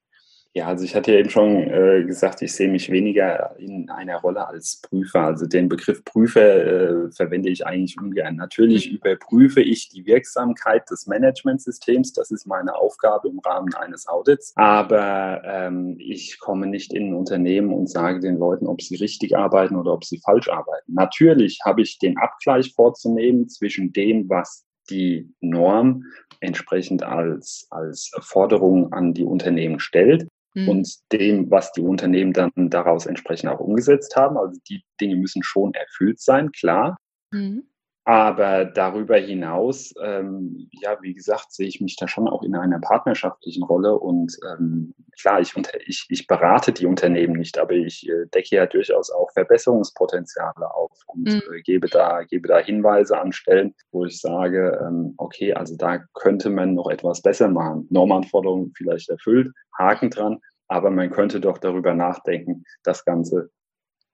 Ja, 0.56 0.68
also 0.68 0.86
ich 0.86 0.94
hatte 0.94 1.12
ja 1.12 1.18
eben 1.18 1.32
schon 1.32 1.64
äh, 1.64 2.04
gesagt, 2.06 2.44
ich 2.44 2.54
sehe 2.54 2.70
mich 2.70 2.92
weniger 2.92 3.56
in 3.58 3.90
einer 3.90 4.18
Rolle 4.18 4.48
als 4.48 4.80
Prüfer. 4.84 5.22
Also 5.22 5.48
den 5.48 5.68
Begriff 5.68 6.06
Prüfer 6.06 7.06
äh, 7.08 7.12
verwende 7.12 7.50
ich 7.50 7.66
eigentlich 7.66 8.00
ungern. 8.00 8.36
Natürlich 8.36 8.92
mhm. 8.92 8.98
überprüfe 8.98 9.62
ich 9.62 9.90
die 9.90 10.06
Wirksamkeit 10.06 10.88
des 10.92 11.08
Managementsystems. 11.08 12.14
Das 12.14 12.30
ist 12.30 12.46
meine 12.46 12.76
Aufgabe 12.76 13.30
im 13.30 13.40
Rahmen 13.40 13.74
eines 13.74 14.08
Audits. 14.08 14.54
Aber 14.56 15.42
ähm, 15.44 15.96
ich 15.98 16.40
komme 16.40 16.68
nicht 16.68 16.94
in 16.94 17.08
ein 17.08 17.16
Unternehmen 17.16 17.74
und 17.74 17.90
sage 17.90 18.20
den 18.20 18.38
Leuten, 18.38 18.68
ob 18.68 18.80
sie 18.84 18.98
richtig 18.98 19.36
arbeiten 19.36 19.76
oder 19.76 19.92
ob 19.92 20.06
sie 20.06 20.20
falsch 20.20 20.50
arbeiten. 20.50 20.94
Natürlich 20.94 21.62
habe 21.66 21.82
ich 21.82 21.98
den 21.98 22.16
Abgleich 22.20 22.76
vorzunehmen 22.76 23.50
zwischen 23.50 23.92
dem, 23.92 24.30
was 24.30 24.68
die 24.92 25.34
Norm 25.40 26.04
entsprechend 26.42 27.02
als, 27.02 27.66
als 27.72 28.12
Forderung 28.22 28.94
an 28.94 29.16
die 29.16 29.24
Unternehmen 29.24 29.80
stellt 29.80 30.28
mhm. 30.54 30.70
und 30.70 31.12
dem, 31.12 31.52
was 31.52 31.72
die 31.72 31.82
Unternehmen 31.82 32.34
dann 32.34 32.52
daraus 32.56 33.06
entsprechend 33.06 33.50
auch 33.50 33.60
umgesetzt 33.60 34.16
haben. 34.16 34.38
Also 34.38 34.60
die 34.70 34.84
Dinge 35.00 35.16
müssen 35.16 35.44
schon 35.44 35.74
erfüllt 35.74 36.20
sein, 36.20 36.52
klar. 36.52 36.98
Mhm. 37.32 37.64
Aber 38.06 38.66
darüber 38.66 39.16
hinaus, 39.16 39.94
ähm, 40.04 40.68
ja, 40.72 40.98
wie 41.02 41.14
gesagt, 41.14 41.54
sehe 41.54 41.68
ich 41.68 41.80
mich 41.80 41.96
da 41.96 42.10
schon 42.10 42.28
auch 42.28 42.44
in 42.44 42.54
einer 42.54 42.80
partnerschaftlichen 42.80 43.64
Rolle. 43.64 43.98
Und 43.98 44.38
ähm, 44.52 44.94
klar, 45.22 45.40
ich, 45.40 45.54
ich, 45.86 46.06
ich 46.10 46.28
berate 46.28 46.74
die 46.74 46.86
Unternehmen 46.86 47.38
nicht, 47.38 47.58
aber 47.58 47.72
ich 47.72 48.06
äh, 48.10 48.26
decke 48.34 48.58
ja 48.58 48.66
durchaus 48.66 49.10
auch 49.10 49.32
Verbesserungspotenziale 49.32 50.70
auf 50.76 50.92
und 51.08 51.30
mhm. 51.30 51.42
äh, 51.56 51.62
gebe, 51.62 51.88
da, 51.88 52.24
gebe 52.24 52.50
da 52.50 52.60
Hinweise 52.60 53.18
an 53.18 53.32
Stellen, 53.32 53.74
wo 53.92 54.04
ich 54.04 54.20
sage, 54.20 54.82
ähm, 54.86 55.14
okay, 55.18 55.54
also 55.54 55.78
da 55.78 56.00
könnte 56.14 56.50
man 56.50 56.74
noch 56.74 56.90
etwas 56.90 57.22
besser 57.22 57.48
machen. 57.48 57.88
Normanforderungen 57.90 58.74
vielleicht 58.76 59.10
erfüllt, 59.10 59.50
Haken 59.78 60.10
dran, 60.10 60.40
aber 60.68 60.90
man 60.90 61.10
könnte 61.10 61.40
doch 61.40 61.58
darüber 61.58 61.94
nachdenken, 61.94 62.66
das 62.84 63.06
Ganze 63.06 63.50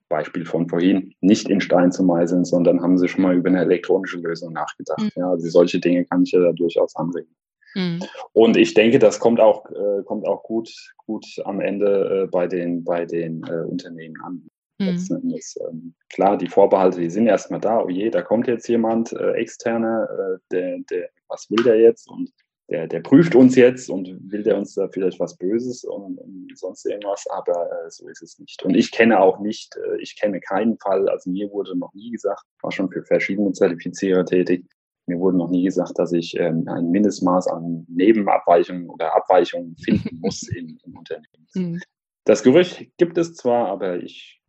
Beispiel 0.09 0.45
von 0.45 0.67
vorhin, 0.67 1.13
nicht 1.21 1.49
in 1.49 1.61
Stein 1.61 1.91
zu 1.91 2.03
meißeln, 2.03 2.45
sondern 2.45 2.81
haben 2.81 2.97
sie 2.97 3.07
schon 3.07 3.21
mal 3.21 3.35
über 3.35 3.49
eine 3.49 3.61
elektronische 3.61 4.17
Lösung 4.17 4.53
nachgedacht. 4.53 5.01
Mhm. 5.01 5.11
Ja, 5.15 5.29
also 5.29 5.47
solche 5.49 5.79
Dinge 5.79 6.05
kann 6.05 6.23
ich 6.23 6.31
ja 6.31 6.39
da 6.39 6.51
durchaus 6.51 6.95
anregen. 6.95 7.33
Mhm. 7.75 7.99
Und 8.33 8.57
ich 8.57 8.73
denke, 8.73 8.99
das 8.99 9.19
kommt 9.19 9.39
auch, 9.39 9.69
äh, 9.71 10.03
kommt 10.05 10.27
auch 10.27 10.43
gut, 10.43 10.69
gut 10.97 11.25
am 11.45 11.61
Ende 11.61 12.23
äh, 12.23 12.27
bei 12.27 12.47
den, 12.47 12.83
bei 12.83 13.05
den 13.05 13.43
äh, 13.43 13.65
Unternehmen 13.65 14.15
an. 14.23 14.49
Mhm. 14.79 14.87
Endes, 14.87 15.57
ähm, 15.69 15.93
klar, 16.09 16.37
die 16.37 16.47
Vorbehalte, 16.47 17.01
die 17.01 17.09
sind 17.09 17.27
erstmal 17.27 17.59
da. 17.59 17.83
Oh 17.83 17.89
je, 17.89 18.09
da 18.09 18.21
kommt 18.21 18.47
jetzt 18.47 18.67
jemand 18.67 19.11
äh, 19.13 19.33
externer, 19.33 20.07
äh, 20.09 20.37
der, 20.51 20.79
der, 20.89 21.09
was 21.27 21.49
will 21.49 21.63
der 21.63 21.79
jetzt? 21.79 22.09
Und 22.09 22.31
der, 22.69 22.87
der 22.87 22.99
prüft 22.99 23.35
uns 23.35 23.55
jetzt 23.55 23.89
und 23.89 24.07
will 24.31 24.43
der 24.43 24.57
uns 24.57 24.75
da 24.75 24.87
vielleicht 24.89 25.19
was 25.19 25.37
Böses 25.37 25.83
und, 25.83 26.17
und 26.17 26.51
sonst 26.55 26.85
irgendwas, 26.85 27.25
aber 27.29 27.69
äh, 27.71 27.89
so 27.89 28.07
ist 28.07 28.21
es 28.21 28.37
nicht. 28.39 28.63
Und 28.63 28.75
ich 28.75 28.91
kenne 28.91 29.19
auch 29.19 29.39
nicht, 29.39 29.75
äh, 29.75 30.01
ich 30.01 30.19
kenne 30.19 30.39
keinen 30.39 30.77
Fall, 30.77 31.09
also 31.09 31.29
mir 31.29 31.49
wurde 31.51 31.77
noch 31.77 31.93
nie 31.93 32.11
gesagt, 32.11 32.43
war 32.61 32.71
schon 32.71 32.91
für 32.91 33.03
verschiedene 33.03 33.51
Zertifizierer 33.53 34.25
tätig, 34.25 34.65
mir 35.07 35.19
wurde 35.19 35.37
noch 35.37 35.49
nie 35.49 35.63
gesagt, 35.63 35.97
dass 35.97 36.13
ich 36.13 36.39
ähm, 36.39 36.65
ein 36.67 36.91
Mindestmaß 36.91 37.47
an 37.47 37.85
Nebenabweichungen 37.89 38.89
oder 38.89 39.15
Abweichungen 39.15 39.75
finden 39.77 40.17
muss 40.21 40.43
im, 40.43 40.77
im 40.85 40.95
Unternehmen. 40.95 41.47
Mhm. 41.55 41.81
Das 42.25 42.43
Gerücht 42.43 42.91
gibt 42.97 43.17
es 43.17 43.33
zwar, 43.33 43.69
aber 43.69 43.97
ich, 44.03 44.39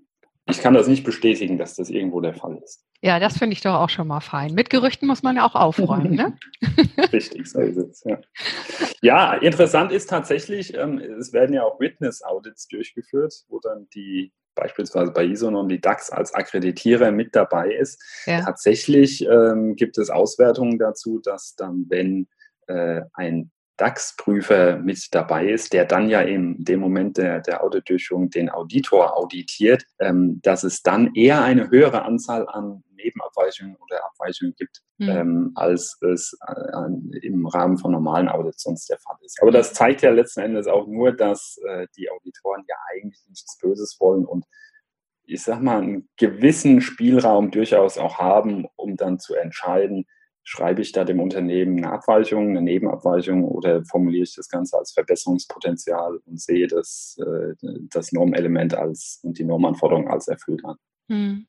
ich 0.47 0.61
kann 0.61 0.75
das 0.75 0.87
nicht 0.87 1.05
bestätigen, 1.05 1.57
dass 1.57 1.77
das 1.77 1.89
irgendwo 1.89 2.21
der 2.21 2.35
Fall 2.35 2.61
ist. 2.63 2.85
Ja, 3.03 3.19
das 3.19 3.39
finde 3.39 3.55
ich 3.55 3.63
doch 3.63 3.75
auch 3.75 3.89
schon 3.89 4.09
mal 4.09 4.21
fein. 4.21 4.53
Mit 4.53 4.69
Gerüchten 4.69 5.07
muss 5.07 5.23
man 5.23 5.37
ja 5.37 5.47
auch 5.47 5.55
aufräumen, 5.55 6.15
ne? 6.15 6.37
Richtig, 7.13 7.51
so 7.51 7.61
ist 7.61 7.79
es, 7.79 8.05
ja. 8.05 8.19
Ja, 9.01 9.35
interessant 9.35 9.91
ist 9.91 10.11
tatsächlich, 10.11 10.77
ähm, 10.77 10.99
es 10.99 11.33
werden 11.33 11.55
ja 11.55 11.63
auch 11.63 11.81
Witness-Audits 11.81 12.69
durchgeführt, 12.69 13.45
wo 13.49 13.59
dann 13.59 13.89
die 13.95 14.33
beispielsweise 14.55 15.13
bei 15.13 15.25
Isonon 15.25 15.69
die 15.69 15.81
DAX 15.81 16.11
als 16.11 16.35
Akkreditierer 16.35 17.11
mit 17.11 17.35
dabei 17.35 17.73
ist. 17.73 18.03
Ja. 18.27 18.43
Tatsächlich 18.43 19.27
ähm, 19.27 19.77
gibt 19.77 19.97
es 19.97 20.11
Auswertungen 20.11 20.79
dazu, 20.79 21.21
dass 21.21 21.55
dann, 21.57 21.87
wenn 21.89 22.29
äh, 22.67 23.01
ein 23.15 23.51
DAX-Prüfer 23.79 24.77
mit 24.77 25.15
dabei 25.15 25.49
ist, 25.49 25.73
der 25.73 25.87
dann 25.87 26.11
ja 26.11 26.21
in 26.21 26.63
dem 26.63 26.81
Moment 26.81 27.17
der, 27.17 27.41
der 27.41 27.65
Auditdurchführung 27.65 28.29
den 28.29 28.51
Auditor 28.51 29.17
auditiert, 29.17 29.85
ähm, 29.99 30.41
dass 30.43 30.65
es 30.65 30.83
dann 30.83 31.15
eher 31.15 31.43
eine 31.43 31.71
höhere 31.71 32.03
Anzahl 32.03 32.47
an 32.47 32.85
Nebenabweichungen 33.03 33.77
oder 33.77 34.05
Abweichungen 34.05 34.55
gibt, 34.57 34.81
mhm. 34.99 35.09
ähm, 35.09 35.53
als 35.55 35.99
es 36.03 36.37
äh, 36.47 37.27
im 37.27 37.47
Rahmen 37.47 37.79
von 37.79 37.93
normalen 37.93 38.29
Audits 38.29 38.63
sonst 38.63 38.89
der 38.89 38.99
Fall 38.99 39.17
ist. 39.23 39.41
Aber 39.41 39.51
das 39.51 39.73
zeigt 39.73 40.03
ja 40.03 40.11
letzten 40.11 40.41
Endes 40.41 40.67
auch 40.67 40.87
nur, 40.87 41.13
dass 41.13 41.59
äh, 41.67 41.87
die 41.97 42.11
Auditoren 42.11 42.65
ja 42.69 42.77
eigentlich 42.93 43.23
nichts 43.29 43.59
Böses 43.59 43.97
wollen 44.01 44.25
und 44.25 44.45
ich 45.25 45.43
sag 45.45 45.63
mal, 45.63 45.81
einen 45.81 46.09
gewissen 46.17 46.81
Spielraum 46.81 47.53
durchaus 47.53 47.99
auch 47.99 48.19
haben, 48.19 48.67
um 48.75 48.97
dann 48.97 49.21
zu 49.21 49.37
entscheiden, 49.37 50.07
schreibe 50.43 50.83
ich 50.83 50.91
da 50.91 51.05
dem 51.05 51.21
Unternehmen 51.21 51.79
eine 51.79 51.93
Abweichung, 51.93 52.49
eine 52.49 52.63
Nebenabweichung 52.63 53.45
oder 53.45 53.85
formuliere 53.85 54.25
ich 54.25 54.35
das 54.35 54.49
Ganze 54.49 54.77
als 54.77 54.93
Verbesserungspotenzial 54.93 56.19
und 56.27 56.41
sehe 56.41 56.67
das, 56.67 57.17
äh, 57.21 57.55
das 57.63 58.11
Normelement 58.11 58.75
als 58.75 59.21
und 59.23 59.39
die 59.39 59.45
Normanforderung 59.45 60.09
als 60.09 60.27
erfüllt 60.27 60.65
an. 60.65 60.77
Hm. 61.09 61.47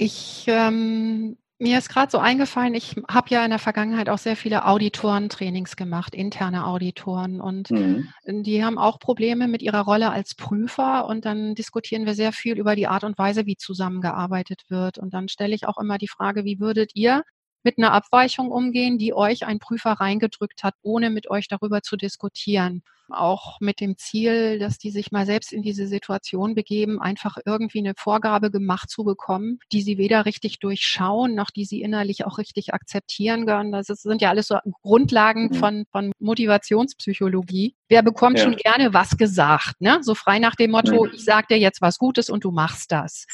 Ich 0.00 0.44
ähm, 0.46 1.36
mir 1.62 1.76
ist 1.76 1.90
gerade 1.90 2.10
so 2.10 2.16
eingefallen, 2.16 2.74
ich 2.74 2.96
habe 3.06 3.28
ja 3.28 3.44
in 3.44 3.50
der 3.50 3.58
Vergangenheit 3.58 4.08
auch 4.08 4.16
sehr 4.16 4.34
viele 4.34 4.64
Auditorentrainings 4.64 5.76
gemacht, 5.76 6.14
interne 6.14 6.66
Auditoren. 6.66 7.38
Und 7.38 7.70
mhm. 7.70 8.08
die 8.24 8.64
haben 8.64 8.78
auch 8.78 8.98
Probleme 8.98 9.46
mit 9.46 9.60
ihrer 9.60 9.82
Rolle 9.82 10.10
als 10.10 10.34
Prüfer. 10.34 11.06
Und 11.06 11.26
dann 11.26 11.54
diskutieren 11.54 12.06
wir 12.06 12.14
sehr 12.14 12.32
viel 12.32 12.58
über 12.58 12.76
die 12.76 12.86
Art 12.86 13.04
und 13.04 13.18
Weise, 13.18 13.44
wie 13.44 13.58
zusammengearbeitet 13.58 14.62
wird. 14.68 14.96
Und 14.96 15.12
dann 15.12 15.28
stelle 15.28 15.54
ich 15.54 15.66
auch 15.68 15.76
immer 15.76 15.98
die 15.98 16.08
Frage, 16.08 16.46
wie 16.46 16.60
würdet 16.60 16.92
ihr 16.94 17.24
mit 17.62 17.78
einer 17.78 17.92
Abweichung 17.92 18.50
umgehen, 18.50 18.98
die 18.98 19.14
euch 19.14 19.46
ein 19.46 19.58
Prüfer 19.58 19.92
reingedrückt 19.92 20.62
hat, 20.62 20.74
ohne 20.82 21.10
mit 21.10 21.30
euch 21.30 21.48
darüber 21.48 21.82
zu 21.82 21.96
diskutieren. 21.96 22.82
Auch 23.12 23.58
mit 23.60 23.80
dem 23.80 23.96
Ziel, 23.98 24.60
dass 24.60 24.78
die 24.78 24.90
sich 24.90 25.10
mal 25.10 25.26
selbst 25.26 25.52
in 25.52 25.62
diese 25.62 25.88
Situation 25.88 26.54
begeben, 26.54 27.00
einfach 27.00 27.38
irgendwie 27.44 27.80
eine 27.80 27.94
Vorgabe 27.96 28.52
gemacht 28.52 28.88
zu 28.88 29.02
bekommen, 29.02 29.58
die 29.72 29.82
sie 29.82 29.98
weder 29.98 30.26
richtig 30.26 30.60
durchschauen, 30.60 31.34
noch 31.34 31.50
die 31.50 31.64
sie 31.64 31.82
innerlich 31.82 32.24
auch 32.24 32.38
richtig 32.38 32.72
akzeptieren 32.72 33.46
können. 33.46 33.72
Das 33.72 33.88
sind 33.88 34.22
ja 34.22 34.30
alles 34.30 34.46
so 34.46 34.58
Grundlagen 34.82 35.48
mhm. 35.48 35.54
von, 35.54 35.84
von 35.90 36.12
Motivationspsychologie. 36.20 37.74
Wer 37.88 38.02
bekommt 38.02 38.38
ja. 38.38 38.44
schon 38.44 38.56
gerne 38.56 38.94
was 38.94 39.16
gesagt? 39.16 39.80
Ne? 39.80 39.98
So 40.02 40.14
frei 40.14 40.38
nach 40.38 40.54
dem 40.54 40.70
Motto, 40.70 41.04
mhm. 41.04 41.10
ich 41.12 41.24
sage 41.24 41.48
dir 41.50 41.58
jetzt 41.58 41.82
was 41.82 41.98
Gutes 41.98 42.30
und 42.30 42.44
du 42.44 42.52
machst 42.52 42.92
das. 42.92 43.26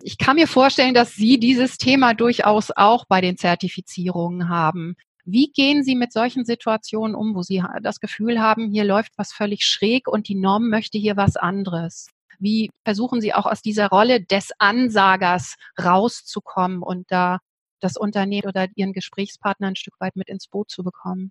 Ich 0.00 0.18
kann 0.18 0.36
mir 0.36 0.48
vorstellen, 0.48 0.94
dass 0.94 1.14
Sie 1.14 1.38
dieses 1.38 1.76
Thema 1.76 2.14
durchaus 2.14 2.70
auch 2.70 3.04
bei 3.06 3.20
den 3.20 3.36
Zertifizierungen 3.36 4.48
haben. 4.48 4.96
Wie 5.24 5.52
gehen 5.52 5.84
Sie 5.84 5.94
mit 5.94 6.12
solchen 6.12 6.44
Situationen 6.44 7.14
um, 7.14 7.34
wo 7.34 7.42
Sie 7.42 7.62
das 7.82 8.00
Gefühl 8.00 8.40
haben, 8.40 8.70
hier 8.70 8.84
läuft 8.84 9.12
was 9.16 9.32
völlig 9.32 9.64
schräg 9.64 10.08
und 10.08 10.28
die 10.28 10.34
Norm 10.34 10.68
möchte 10.68 10.98
hier 10.98 11.16
was 11.16 11.36
anderes? 11.36 12.08
Wie 12.40 12.70
versuchen 12.84 13.20
Sie 13.20 13.32
auch 13.32 13.46
aus 13.46 13.62
dieser 13.62 13.88
Rolle 13.88 14.20
des 14.20 14.50
Ansagers 14.58 15.54
rauszukommen 15.80 16.82
und 16.82 17.10
da 17.12 17.38
das 17.78 17.96
Unternehmen 17.96 18.48
oder 18.48 18.66
Ihren 18.74 18.92
Gesprächspartner 18.92 19.68
ein 19.68 19.76
Stück 19.76 19.94
weit 20.00 20.16
mit 20.16 20.28
ins 20.28 20.48
Boot 20.48 20.70
zu 20.70 20.82
bekommen? 20.82 21.30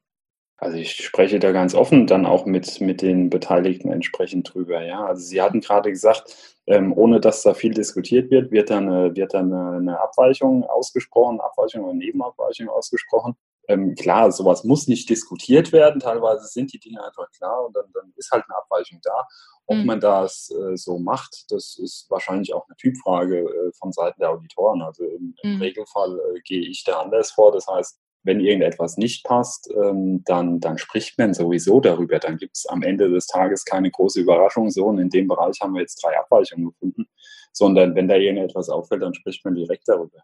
Also 0.62 0.77
ich 0.77 1.03
spreche 1.03 1.39
da 1.39 1.51
ganz 1.51 1.74
offen 1.74 2.06
dann 2.06 2.27
auch 2.27 2.46
mit, 2.46 2.82
mit 2.82 3.01
den 3.01 3.32
Beteiligten 3.32 3.91
entsprechend 3.91 4.53
drüber. 4.53 4.84
Ja, 4.84 5.03
also 5.06 5.24
Sie 5.24 5.41
hatten 5.41 5.60
gerade 5.60 5.89
gesagt, 5.89 6.36
ähm, 6.68 6.94
ohne 6.96 7.20
dass 7.20 7.41
da 7.41 7.56
viel 7.56 7.74
diskutiert 7.74 8.30
wird, 8.30 8.51
wird 8.51 8.70
dann, 8.70 8.88
eine, 8.88 9.15
wird 9.15 9.34
dann 9.34 9.51
eine, 9.51 9.77
eine 9.77 10.00
Abweichung 10.00 10.63
ausgesprochen, 10.63 11.41
Abweichung 11.41 11.84
oder 11.84 11.96
Nebenabweichung 11.96 12.70
ausgesprochen. 12.70 13.36
Ähm, 13.68 13.96
klar, 13.96 14.32
sowas 14.32 14.63
muss 14.63 14.88
nicht 14.88 15.10
diskutiert 15.10 15.72
werden. 15.72 16.00
Teilweise 16.00 16.46
sind 16.46 16.72
die 16.74 16.80
Dinge 16.80 17.03
einfach 17.03 17.32
klar 17.32 17.65
und 17.65 17.75
dann, 17.75 17.91
dann 17.96 18.13
ist 18.15 18.30
halt 18.30 18.44
eine 18.48 18.58
Abweichung 18.58 19.00
da. 19.01 19.27
Ob 19.65 19.77
mhm. 19.77 19.86
man 19.88 20.00
das 20.00 20.51
äh, 20.51 20.77
so 20.77 21.00
macht, 21.00 21.46
das 21.50 21.80
ist 21.80 22.06
wahrscheinlich 22.10 22.53
auch 22.53 22.68
eine 22.68 22.75
Typfrage 22.75 23.39
äh, 23.39 23.72
von 23.80 23.91
Seiten 23.91 24.20
der 24.20 24.30
Auditoren. 24.30 24.84
Also 24.84 25.06
im, 25.06 25.34
im 25.41 25.56
mhm. 25.56 25.62
Regelfall 25.62 26.20
äh, 26.20 26.41
gehe 26.41 26.62
ich 26.70 26.84
da 26.84 27.01
anders 27.01 27.32
vor. 27.32 27.51
Das 27.51 27.65
heißt, 27.65 28.00
wenn 28.23 28.39
irgendetwas 28.39 28.97
nicht 28.97 29.23
passt, 29.23 29.69
ähm, 29.83 30.23
dann, 30.25 30.59
dann 30.59 30.77
spricht 30.77 31.17
man 31.17 31.33
sowieso 31.33 31.79
darüber. 31.79 32.19
Dann 32.19 32.37
gibt 32.37 32.57
es 32.57 32.65
am 32.67 32.83
Ende 32.83 33.09
des 33.09 33.27
Tages 33.27 33.65
keine 33.65 33.89
große 33.89 34.19
Überraschung, 34.19 34.69
so 34.69 34.85
und 34.85 34.99
in 34.99 35.09
dem 35.09 35.27
Bereich 35.27 35.59
haben 35.61 35.73
wir 35.73 35.81
jetzt 35.81 36.03
drei 36.03 36.17
Abweichungen 36.17 36.67
gefunden, 36.67 37.07
sondern 37.51 37.95
wenn 37.95 38.07
da 38.07 38.15
irgendetwas 38.15 38.69
auffällt, 38.69 39.01
dann 39.01 39.13
spricht 39.13 39.43
man 39.43 39.55
direkt 39.55 39.87
darüber. 39.87 40.19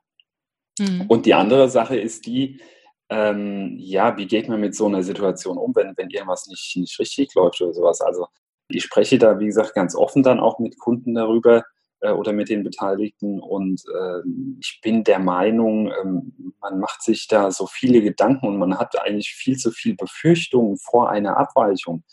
Mhm. 0.80 1.06
Und 1.08 1.26
die 1.26 1.34
andere 1.34 1.70
Sache 1.70 1.98
ist 1.98 2.26
die, 2.26 2.62
ähm, 3.10 3.78
ja, 3.80 4.18
wie 4.18 4.28
geht 4.28 4.48
man 4.50 4.60
mit 4.60 4.76
so 4.76 4.86
einer 4.86 5.02
Situation 5.02 5.58
um, 5.58 5.76
wenn, 5.76 5.94
wenn 5.98 6.10
irgendwas 6.10 6.48
nicht, 6.48 6.76
nicht 6.78 7.00
richtig 7.00 7.34
läuft 7.36 7.62
oder 7.62 7.74
sowas. 7.74 8.02
Also 8.02 8.28
ich 8.70 8.84
spreche 8.84 9.18
da, 9.18 9.40
wie 9.40 9.46
gesagt, 9.46 9.74
ganz 9.74 9.96
offen 9.96 10.24
dann 10.24 10.40
auch 10.40 10.60
mit 10.60 10.78
Kunden 10.78 11.16
darüber, 11.16 11.64
äh, 12.02 12.12
oder 12.12 12.34
mit 12.34 12.50
den 12.50 12.64
Beteiligten. 12.64 13.40
Und 13.40 13.82
äh, 13.94 14.22
ich 14.60 14.80
bin 14.82 15.04
der 15.04 15.20
Meinung, 15.20 15.92
ähm, 16.02 16.56
man 16.62 16.80
macht 16.80 17.02
sich 17.02 17.28
da 17.28 17.52
so 17.52 17.68
viele 17.68 18.02
Gedanken 18.02 18.48
und 18.48 18.58
man 18.58 18.78
hat 18.78 19.00
eigentlich 19.02 19.30
viel 19.30 19.58
zu 19.58 19.72
viel 19.72 19.96
Befürchtungen 19.96 20.78
vor 20.78 21.10
einer 21.10 21.38
Abweichung. 21.38 22.04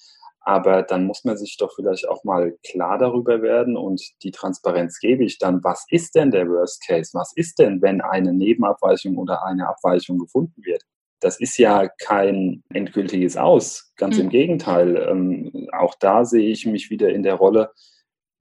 Aber 0.46 0.82
dann 0.82 1.06
muss 1.06 1.24
man 1.24 1.38
sich 1.38 1.56
doch 1.56 1.72
vielleicht 1.74 2.06
auch 2.06 2.22
mal 2.22 2.54
klar 2.70 2.98
darüber 2.98 3.40
werden 3.40 3.78
und 3.78 4.02
die 4.22 4.30
Transparenz 4.30 4.98
gebe 4.98 5.24
ich 5.24 5.38
dann. 5.38 5.64
Was 5.64 5.86
ist 5.88 6.14
denn 6.14 6.30
der 6.30 6.46
Worst 6.48 6.86
Case? 6.86 7.12
Was 7.14 7.32
ist 7.34 7.58
denn, 7.58 7.80
wenn 7.80 8.02
eine 8.02 8.34
Nebenabweichung 8.34 9.16
oder 9.16 9.44
eine 9.46 9.66
Abweichung 9.66 10.18
gefunden 10.18 10.62
wird? 10.62 10.82
Das 11.20 11.40
ist 11.40 11.56
ja 11.56 11.88
kein 11.88 12.62
endgültiges 12.68 13.38
Aus. 13.38 13.94
Ganz 13.96 14.16
mhm. 14.16 14.24
im 14.24 14.28
Gegenteil. 14.28 15.08
Ähm, 15.08 15.68
auch 15.72 15.94
da 15.98 16.26
sehe 16.26 16.50
ich 16.50 16.66
mich 16.66 16.90
wieder 16.90 17.08
in 17.08 17.22
der 17.22 17.36
Rolle, 17.36 17.72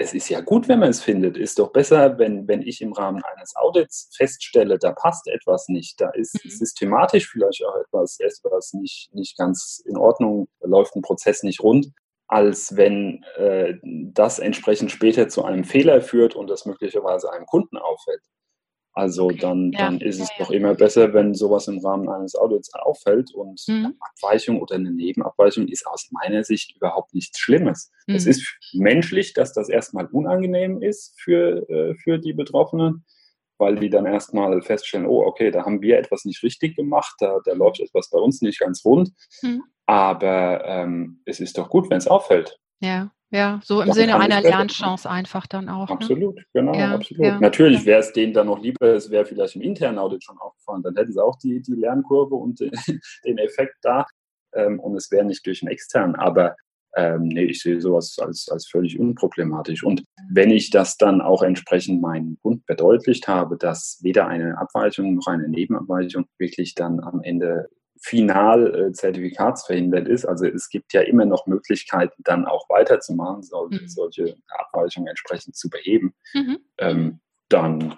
es 0.04 0.13
ist 0.13 0.30
ja 0.30 0.42
gut, 0.42 0.68
wenn 0.68 0.80
man 0.80 0.89
es 0.89 1.02
findet. 1.02 1.38
Ist 1.38 1.58
doch 1.60 1.72
besser, 1.72 2.18
wenn, 2.20 2.48
wenn 2.48 2.62
ich 2.62 2.82
im 2.82 2.92
Rahmen 2.92 3.24
eines 3.24 3.56
Audits 3.56 4.10
feststelle, 4.16 4.78
da 4.78 4.92
passt 4.92 5.28
etwas 5.28 5.70
nicht, 5.70 6.00
da 6.00 6.10
ist 6.10 6.44
mhm. 6.44 6.50
systematisch 6.50 7.30
vielleicht 7.30 7.63
auch 7.66 7.76
etwas, 7.76 8.20
etwas 8.20 8.74
nicht, 8.74 9.10
nicht 9.13 9.38
ganz 9.38 9.82
in 9.86 9.98
Ordnung, 9.98 10.48
läuft 10.62 10.96
ein 10.96 11.02
Prozess 11.02 11.44
nicht 11.44 11.62
rund, 11.62 11.92
als 12.28 12.76
wenn 12.76 13.24
äh, 13.38 13.76
das 13.84 14.39
entsprechend 14.39 14.92
später 14.92 15.30
zu 15.30 15.44
einem 15.46 15.63
Fehler 15.63 16.02
führt 16.02 16.36
und 16.36 16.50
das 16.50 16.66
möglicherweise 16.66 17.32
einem 17.32 17.46
Kunden 17.46 17.78
auffällt. 17.78 18.22
Also 18.95 19.32
dann, 19.32 19.71
ja. 19.71 19.86
dann 19.86 19.99
ist 20.01 20.19
es 20.19 20.29
ja, 20.29 20.36
ja. 20.38 20.45
doch 20.45 20.51
immer 20.51 20.75
besser, 20.75 21.13
wenn 21.13 21.34
sowas 21.34 21.67
im 21.67 21.79
Rahmen 21.79 22.10
eines 22.10 22.36
Audits 22.36 22.71
auffällt 22.75 23.34
und 23.34 23.60
mhm. 23.67 23.73
eine 23.73 23.95
Abweichung 23.99 24.62
oder 24.62 24.75
eine 24.75 24.91
Nebenabweichung 24.91 25.67
ist 25.67 25.88
aus 25.88 26.10
meiner 26.12 26.43
Sicht 26.43 26.75
überhaupt 26.75 27.13
nichts 27.15 27.39
Schlimmes. 27.39 27.91
Mhm. 28.06 28.15
Es 28.15 28.27
ist 28.27 28.45
menschlich, 28.73 29.34
dass 29.34 29.51
das 29.51 29.67
erstmal 29.67 30.06
unangenehm 30.06 30.82
ist 30.82 31.19
für, 31.19 31.67
äh, 31.69 31.95
für 31.95 32.19
die 32.19 32.34
Betroffenen, 32.34 33.03
weil 33.58 33.75
die 33.75 33.89
dann 33.89 34.06
erstmal 34.06 34.62
feststellen, 34.62 35.08
oh, 35.08 35.23
okay, 35.23 35.49
da 35.49 35.65
haben 35.65 35.82
wir 35.82 35.97
etwas 35.97 36.25
nicht 36.25 36.43
richtig 36.43 36.75
gemacht, 36.75 37.15
da, 37.19 37.39
da 37.43 37.53
läuft 37.53 37.79
etwas 37.79 38.12
bei 38.12 38.19
uns 38.19 38.41
nicht 38.41 38.60
ganz 38.60 38.86
rund. 38.86 39.12
Mhm. 39.41 39.63
Aber 39.88 40.63
ähm, 40.65 41.21
es 41.25 41.39
ist 41.39 41.58
doch 41.58 41.69
gut, 41.69 41.89
wenn 41.89 41.97
es 41.97 42.08
auffällt. 42.08 42.60
Ja. 42.84 43.12
Ja, 43.32 43.60
so 43.63 43.82
im 43.82 43.91
Sinne 43.93 44.19
einer 44.19 44.41
Lernchance 44.41 45.10
einfach 45.10 45.48
dann 45.48 45.67
auch. 45.67 45.89
Ne? 45.89 45.96
Absolut, 45.96 46.36
ne? 46.36 46.43
genau, 46.54 46.74
ja, 46.76 46.93
absolut. 46.93 47.26
Ja, 47.26 47.39
Natürlich 47.39 47.84
wäre 47.84 48.02
es 48.02 48.13
denen 48.13 48.32
dann 48.32 48.46
noch 48.46 48.62
lieber, 48.62 48.93
es 48.93 49.10
wäre 49.10 49.26
vielleicht 49.26 49.56
im 49.56 49.63
internen 49.63 49.98
Audit 49.98 50.24
schon 50.24 50.38
aufgefallen, 50.38 50.84
dann 50.84 50.96
hätten 50.96 51.13
sie 51.13 51.24
auch 51.24 51.36
die, 51.39 51.60
die 51.60 51.74
Lernkurve 51.74 52.36
und 52.36 52.60
den, 52.60 52.69
den 53.26 53.39
Effekt 53.39 53.78
da 53.82 54.06
ähm, 54.54 54.80
und 54.80 54.96
es 54.96 55.10
wäre 55.10 55.26
nicht 55.26 55.43
durch 55.48 55.63
einen 55.63 55.72
externen. 55.72 56.15
Aber 56.15 56.56
ähm, 56.96 57.24
nee, 57.24 57.46
ich 57.46 57.62
sehe 57.63 57.82
sowas 57.82 58.17
als, 58.19 58.50
als 58.50 58.67
völlig 58.67 59.00
unproblematisch. 59.00 59.84
Und 59.84 60.04
wenn 60.30 60.52
ich 60.52 60.69
das 60.69 60.98
dann 60.98 61.19
auch 61.19 61.41
entsprechend 61.41 62.02
meinen 62.02 62.38
Kunden 62.43 62.63
verdeutlicht 62.67 63.28
habe, 63.28 63.58
dass 63.58 64.00
weder 64.04 64.28
eine 64.28 64.60
Abweichung 64.60 65.15
noch 65.15 65.26
eine 65.26 65.50
Nebenabweichung 65.50 66.26
wirklich 66.38 66.76
dann 66.76 67.00
am 67.00 67.24
Ende 67.24 67.67
final 68.04 68.76
äh, 68.76 68.92
zertifikatsverhindert 68.92 70.08
ist. 70.10 70.26
Also 70.26 70.46
es 70.46 70.70
gibt 70.70 70.92
ja 70.92 71.02
immer 71.02 71.26
noch 71.26 71.48
Möglichkeiten, 71.48 72.22
dann 72.24 72.46
auch 72.46 72.70
weiterzumachen, 72.70 73.44
so, 73.44 73.70
mhm. 73.72 73.88
solche 73.88 74.36
Abweichungen 74.50 75.08
entsprechend 75.08 75.56
zu 75.56 75.70
beheben. 75.70 76.13
Mhm. 76.34 76.58
Ähm, 76.78 77.20
dann 77.48 77.96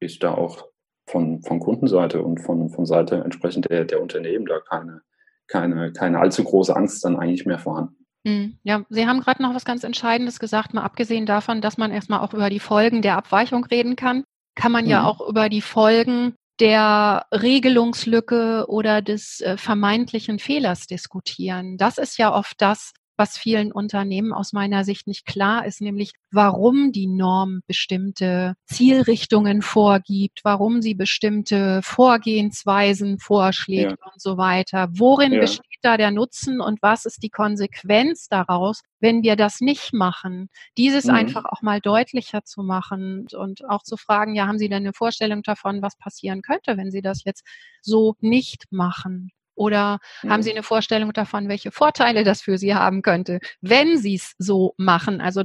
ist 0.00 0.24
da 0.24 0.34
auch 0.34 0.66
von, 1.06 1.40
von 1.42 1.60
Kundenseite 1.60 2.20
und 2.20 2.40
von, 2.40 2.68
von 2.68 2.84
Seite 2.84 3.22
entsprechend 3.24 3.70
der, 3.70 3.84
der 3.84 4.02
Unternehmen 4.02 4.44
da 4.44 4.58
keine, 4.58 5.02
keine, 5.46 5.92
keine 5.92 6.18
allzu 6.18 6.42
große 6.42 6.74
Angst 6.74 7.04
dann 7.04 7.16
eigentlich 7.16 7.46
mehr 7.46 7.60
vorhanden. 7.60 8.04
Mhm. 8.24 8.58
Ja, 8.64 8.82
Sie 8.88 9.06
haben 9.06 9.20
gerade 9.20 9.40
noch 9.40 9.54
was 9.54 9.64
ganz 9.64 9.84
Entscheidendes 9.84 10.40
gesagt, 10.40 10.74
mal 10.74 10.82
abgesehen 10.82 11.26
davon, 11.26 11.60
dass 11.60 11.78
man 11.78 11.92
erstmal 11.92 12.20
auch 12.20 12.34
über 12.34 12.50
die 12.50 12.60
Folgen 12.60 13.02
der 13.02 13.16
Abweichung 13.16 13.64
reden 13.64 13.94
kann, 13.94 14.24
kann 14.56 14.72
man 14.72 14.86
ja 14.86 15.02
mhm. 15.02 15.06
auch 15.06 15.28
über 15.28 15.48
die 15.48 15.62
Folgen 15.62 16.34
der 16.60 17.26
Regelungslücke 17.32 18.66
oder 18.68 19.02
des 19.02 19.40
äh, 19.40 19.56
vermeintlichen 19.56 20.38
Fehlers 20.38 20.86
diskutieren. 20.86 21.76
Das 21.76 21.98
ist 21.98 22.18
ja 22.18 22.34
oft 22.34 22.60
das, 22.60 22.92
was 23.18 23.36
vielen 23.36 23.72
Unternehmen 23.72 24.32
aus 24.32 24.52
meiner 24.52 24.84
Sicht 24.84 25.08
nicht 25.08 25.26
klar 25.26 25.66
ist, 25.66 25.80
nämlich 25.80 26.12
warum 26.30 26.92
die 26.92 27.08
Norm 27.08 27.62
bestimmte 27.66 28.54
Zielrichtungen 28.64 29.60
vorgibt, 29.60 30.40
warum 30.44 30.80
sie 30.80 30.94
bestimmte 30.94 31.80
Vorgehensweisen 31.82 33.18
vorschlägt 33.18 33.96
ja. 34.00 34.12
und 34.12 34.20
so 34.20 34.38
weiter. 34.38 34.88
Worin 34.92 35.32
ja. 35.32 35.40
besteht 35.40 35.66
da 35.82 35.96
der 35.96 36.10
Nutzen 36.10 36.60
und 36.60 36.82
was 36.82 37.04
ist 37.04 37.22
die 37.22 37.30
Konsequenz 37.30 38.28
daraus, 38.28 38.82
wenn 39.00 39.22
wir 39.22 39.36
das 39.36 39.60
nicht 39.60 39.92
machen? 39.92 40.48
Dieses 40.76 41.04
mhm. 41.04 41.14
einfach 41.14 41.44
auch 41.44 41.62
mal 41.62 41.80
deutlicher 41.80 42.44
zu 42.44 42.62
machen 42.62 43.26
und 43.34 43.64
auch 43.68 43.82
zu 43.82 43.96
fragen, 43.96 44.34
ja, 44.34 44.46
haben 44.46 44.58
Sie 44.58 44.68
denn 44.68 44.84
eine 44.84 44.92
Vorstellung 44.92 45.42
davon, 45.42 45.82
was 45.82 45.96
passieren 45.96 46.42
könnte, 46.42 46.76
wenn 46.76 46.90
Sie 46.90 47.02
das 47.02 47.24
jetzt 47.24 47.44
so 47.80 48.16
nicht 48.20 48.66
machen? 48.70 49.30
Oder 49.54 49.98
mhm. 50.22 50.30
haben 50.30 50.42
Sie 50.42 50.52
eine 50.52 50.62
Vorstellung 50.62 51.12
davon, 51.12 51.48
welche 51.48 51.72
Vorteile 51.72 52.24
das 52.24 52.40
für 52.42 52.58
Sie 52.58 52.74
haben 52.74 53.02
könnte, 53.02 53.40
wenn 53.60 53.98
Sie 53.98 54.14
es 54.14 54.34
so 54.38 54.74
machen? 54.76 55.20
Also 55.20 55.42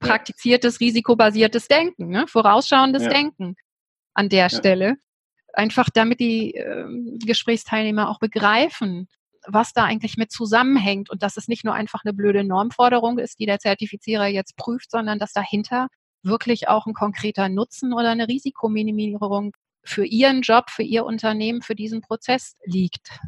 praktiziertes, 0.00 0.80
risikobasiertes 0.80 1.68
Denken, 1.68 2.08
ne? 2.08 2.26
vorausschauendes 2.26 3.04
ja. 3.04 3.08
Denken 3.10 3.56
an 4.14 4.28
der 4.28 4.48
ja. 4.48 4.50
Stelle. 4.50 4.96
Einfach 5.52 5.88
damit 5.92 6.20
die 6.20 6.54
äh, 6.54 6.84
Gesprächsteilnehmer 7.24 8.08
auch 8.08 8.18
begreifen, 8.18 9.08
was 9.46 9.72
da 9.72 9.84
eigentlich 9.84 10.16
mit 10.16 10.30
zusammenhängt 10.30 11.10
und 11.10 11.22
dass 11.22 11.36
es 11.36 11.48
nicht 11.48 11.64
nur 11.64 11.74
einfach 11.74 12.00
eine 12.04 12.14
blöde 12.14 12.44
Normforderung 12.44 13.18
ist, 13.18 13.38
die 13.38 13.46
der 13.46 13.58
Zertifizierer 13.58 14.26
jetzt 14.26 14.56
prüft, 14.56 14.90
sondern 14.90 15.18
dass 15.18 15.32
dahinter 15.32 15.88
wirklich 16.22 16.68
auch 16.68 16.86
ein 16.86 16.94
konkreter 16.94 17.48
Nutzen 17.48 17.92
oder 17.92 18.10
eine 18.10 18.28
Risikominimierung 18.28 19.52
für 19.84 20.04
Ihren 20.04 20.40
Job, 20.42 20.70
für 20.70 20.82
Ihr 20.82 21.04
Unternehmen, 21.04 21.62
für 21.62 21.74
diesen 21.74 22.00
Prozess 22.00 22.56
liegt. 22.64 23.20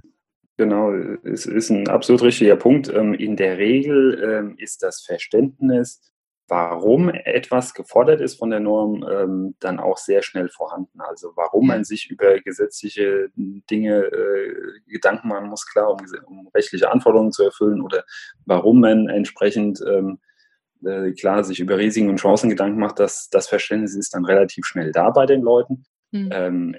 Genau, 0.57 0.91
es 1.23 1.45
ist 1.45 1.69
ein 1.69 1.89
absolut 1.89 2.23
richtiger 2.23 2.57
Punkt. 2.57 2.89
Ähm, 2.89 3.13
in 3.13 3.37
der 3.37 3.59
Regel 3.59 4.23
ähm, 4.25 4.55
ist 4.59 4.83
das 4.83 5.03
Verständnis, 5.03 6.01
warum 6.49 7.09
etwas 7.09 7.75
gefordert 7.75 8.21
ist 8.21 8.39
von 8.39 8.51
der 8.51 8.61
Norm, 8.61 9.05
ähm, 9.11 9.57
dann 9.61 9.81
auch 9.81 9.99
sehr 9.99 10.23
schnell 10.23 10.49
vorhanden. 10.49 11.01
Also 11.01 11.33
warum 11.35 11.67
man 11.67 11.85
sich 11.85 12.11
über 12.11 12.39
gesetzliche 12.41 13.31
Dinge 13.37 14.05
äh, 14.05 14.55
Gedanken 14.87 15.29
machen 15.29 15.49
muss, 15.49 15.67
klar, 15.67 15.91
um, 15.91 15.99
um, 16.27 16.49
rechtliche 16.55 16.91
Anforderungen 16.91 17.33
zu 17.33 17.45
erfüllen 17.45 17.81
oder 17.81 18.05
warum 18.45 18.81
man 18.81 19.09
entsprechend 19.09 19.81
äh, 19.81 21.13
klar 21.13 21.43
sich 21.43 21.59
über 21.61 21.79
Risiken 21.79 22.11
und 22.11 22.21
Chancen 22.21 22.51
Gedanken 22.51 22.79
macht, 22.79 23.01
dass 23.01 23.29
das 23.31 23.49
Verständnis 23.49 23.97
ist 23.97 24.15
dann 24.15 24.25
relativ 24.25 24.67
schnell 24.67 24.93
da 24.93 25.11
bei 25.11 25.27
den 25.27 25.43
Leuten. 25.43 25.85
Mhm 26.13 26.77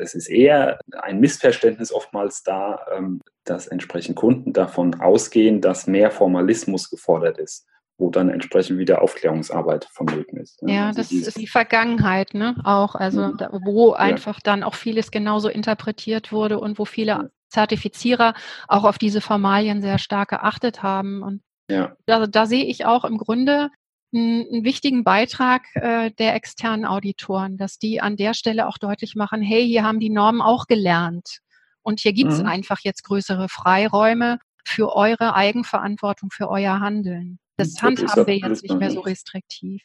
es 0.00 0.14
ist 0.14 0.28
eher 0.28 0.80
ein 0.92 1.20
Missverständnis 1.20 1.92
oftmals 1.92 2.42
da, 2.42 2.84
ähm, 2.92 3.20
dass 3.44 3.66
entsprechend 3.66 4.16
Kunden 4.16 4.52
davon 4.52 5.00
ausgehen, 5.00 5.60
dass 5.60 5.86
mehr 5.86 6.10
Formalismus 6.10 6.90
gefordert 6.90 7.38
ist, 7.38 7.66
wo 8.00 8.10
dann 8.10 8.30
entsprechend 8.30 8.78
wieder 8.78 9.02
Aufklärungsarbeit 9.02 9.86
vonnöten 9.92 10.38
ist. 10.38 10.60
Ja, 10.62 10.88
also 10.88 11.00
das 11.00 11.12
ist 11.12 11.38
die 11.38 11.46
Vergangenheit, 11.46 12.34
ne? 12.34 12.56
Auch, 12.64 12.94
also 12.94 13.28
mhm. 13.28 13.36
da, 13.36 13.50
wo 13.64 13.92
einfach 13.92 14.36
ja. 14.36 14.42
dann 14.44 14.62
auch 14.62 14.74
vieles 14.74 15.10
genauso 15.10 15.48
interpretiert 15.48 16.32
wurde 16.32 16.58
und 16.58 16.78
wo 16.78 16.84
viele 16.84 17.30
Zertifizierer 17.48 18.34
auch 18.68 18.84
auf 18.84 18.98
diese 18.98 19.20
Formalien 19.20 19.82
sehr 19.82 19.98
stark 19.98 20.30
geachtet 20.30 20.82
haben. 20.82 21.22
Und 21.22 21.42
ja. 21.68 21.94
da, 22.06 22.26
da 22.26 22.46
sehe 22.46 22.64
ich 22.64 22.86
auch 22.86 23.04
im 23.04 23.18
Grunde 23.18 23.68
einen 24.12 24.64
wichtigen 24.64 25.04
Beitrag 25.04 25.62
äh, 25.74 26.10
der 26.10 26.34
externen 26.34 26.84
Auditoren, 26.84 27.56
dass 27.56 27.78
die 27.78 28.00
an 28.00 28.16
der 28.16 28.34
Stelle 28.34 28.66
auch 28.66 28.78
deutlich 28.78 29.14
machen, 29.14 29.40
hey, 29.42 29.64
hier 29.64 29.84
haben 29.84 30.00
die 30.00 30.10
Normen 30.10 30.40
auch 30.40 30.66
gelernt. 30.66 31.38
Und 31.82 32.00
hier 32.00 32.12
gibt 32.12 32.32
es 32.32 32.40
mhm. 32.40 32.48
einfach 32.48 32.80
jetzt 32.82 33.04
größere 33.04 33.48
Freiräume 33.48 34.38
für 34.64 34.94
eure 34.94 35.34
Eigenverantwortung, 35.34 36.30
für 36.30 36.48
euer 36.48 36.80
Handeln. 36.80 37.38
Das 37.60 37.82
handhaben 37.82 38.26
wir 38.26 38.36
jetzt 38.36 38.62
nicht 38.62 38.78
mehr 38.78 38.90
so 38.90 39.00
restriktiv. 39.00 39.82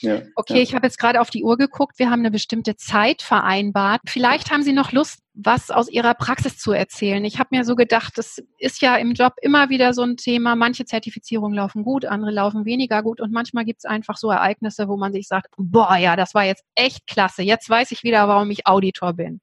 Ja, 0.00 0.22
okay, 0.36 0.56
ja. 0.56 0.62
ich 0.62 0.74
habe 0.74 0.86
jetzt 0.86 0.98
gerade 0.98 1.20
auf 1.20 1.30
die 1.30 1.42
Uhr 1.44 1.56
geguckt. 1.56 1.98
Wir 1.98 2.10
haben 2.10 2.20
eine 2.20 2.30
bestimmte 2.30 2.76
Zeit 2.76 3.22
vereinbart. 3.22 4.00
Vielleicht 4.06 4.50
haben 4.50 4.62
Sie 4.62 4.72
noch 4.72 4.92
Lust, 4.92 5.20
was 5.34 5.70
aus 5.70 5.88
Ihrer 5.88 6.14
Praxis 6.14 6.58
zu 6.58 6.72
erzählen. 6.72 7.24
Ich 7.24 7.38
habe 7.38 7.48
mir 7.52 7.64
so 7.64 7.74
gedacht, 7.74 8.16
das 8.16 8.42
ist 8.58 8.80
ja 8.80 8.96
im 8.96 9.12
Job 9.12 9.34
immer 9.42 9.68
wieder 9.68 9.92
so 9.92 10.02
ein 10.02 10.16
Thema. 10.16 10.56
Manche 10.56 10.84
Zertifizierungen 10.84 11.56
laufen 11.56 11.82
gut, 11.82 12.04
andere 12.04 12.30
laufen 12.30 12.64
weniger 12.64 13.02
gut. 13.02 13.20
Und 13.20 13.32
manchmal 13.32 13.64
gibt 13.64 13.80
es 13.80 13.84
einfach 13.84 14.16
so 14.16 14.30
Ereignisse, 14.30 14.88
wo 14.88 14.96
man 14.96 15.12
sich 15.12 15.28
sagt, 15.28 15.54
boah, 15.56 15.96
ja, 15.96 16.16
das 16.16 16.34
war 16.34 16.44
jetzt 16.44 16.64
echt 16.74 17.06
klasse. 17.06 17.42
Jetzt 17.42 17.68
weiß 17.68 17.90
ich 17.90 18.02
wieder, 18.02 18.28
warum 18.28 18.50
ich 18.50 18.66
Auditor 18.66 19.12
bin. 19.12 19.40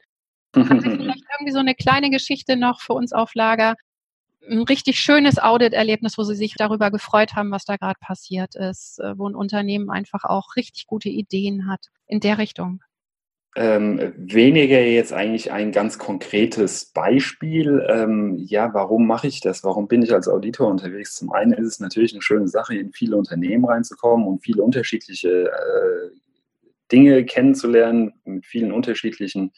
Haben 0.56 0.82
Sie 0.82 0.90
vielleicht 0.98 1.24
irgendwie 1.38 1.52
so 1.52 1.60
eine 1.60 1.76
kleine 1.76 2.10
Geschichte 2.10 2.56
noch 2.56 2.82
für 2.82 2.94
uns 2.94 3.14
auf 3.14 3.36
Lager, 3.36 3.76
ein 4.50 4.64
richtig 4.64 5.00
schönes 5.00 5.40
Audit-Erlebnis, 5.40 6.18
wo 6.18 6.24
sie 6.24 6.36
sich 6.36 6.56
darüber 6.56 6.92
gefreut 6.92 7.36
haben, 7.36 7.52
was 7.52 7.66
da 7.66 7.78
gerade 7.78 8.00
passiert 8.00 8.56
ist, 8.56 9.00
äh, 9.00 9.18
wo 9.18 9.28
ein 9.28 9.36
Unternehmen 9.36 9.90
einfach 9.90 10.24
auch 10.24 10.56
richtig 10.56 10.88
gute 10.88 11.10
Ideen 11.10 11.70
hat 11.70 11.88
in 12.08 12.20
der 12.20 12.38
Richtung. 12.38 12.82
Ähm, 13.56 14.14
weniger 14.18 14.82
jetzt 14.82 15.14
eigentlich 15.14 15.52
ein 15.52 15.72
ganz 15.72 16.00
konkretes 16.00 16.86
Beispiel. 16.86 17.86
Ähm, 17.88 18.36
ja, 18.40 18.74
warum 18.74 19.06
mache 19.06 19.28
ich 19.28 19.42
das? 19.42 19.64
Warum 19.64 19.88
bin 19.88 20.02
ich 20.02 20.12
als 20.12 20.28
Auditor 20.28 20.70
unterwegs? 20.70 21.14
Zum 21.14 21.32
einen 21.32 21.54
ist 21.54 21.68
es 21.68 21.80
natürlich 21.80 22.14
eine 22.14 22.24
schöne 22.24 22.48
Sache, 22.48 22.76
in 22.76 22.92
viele 22.92 23.16
Unternehmen 23.16 23.66
reinzukommen 23.66 24.28
und 24.28 24.40
viele 24.40 24.64
unterschiedliche 24.64 25.52
äh, 25.52 26.10
Dinge 26.92 27.26
kennenzulernen, 27.26 28.14
mit 28.26 28.46
vielen 28.46 28.72
unterschiedlichen 28.72 29.52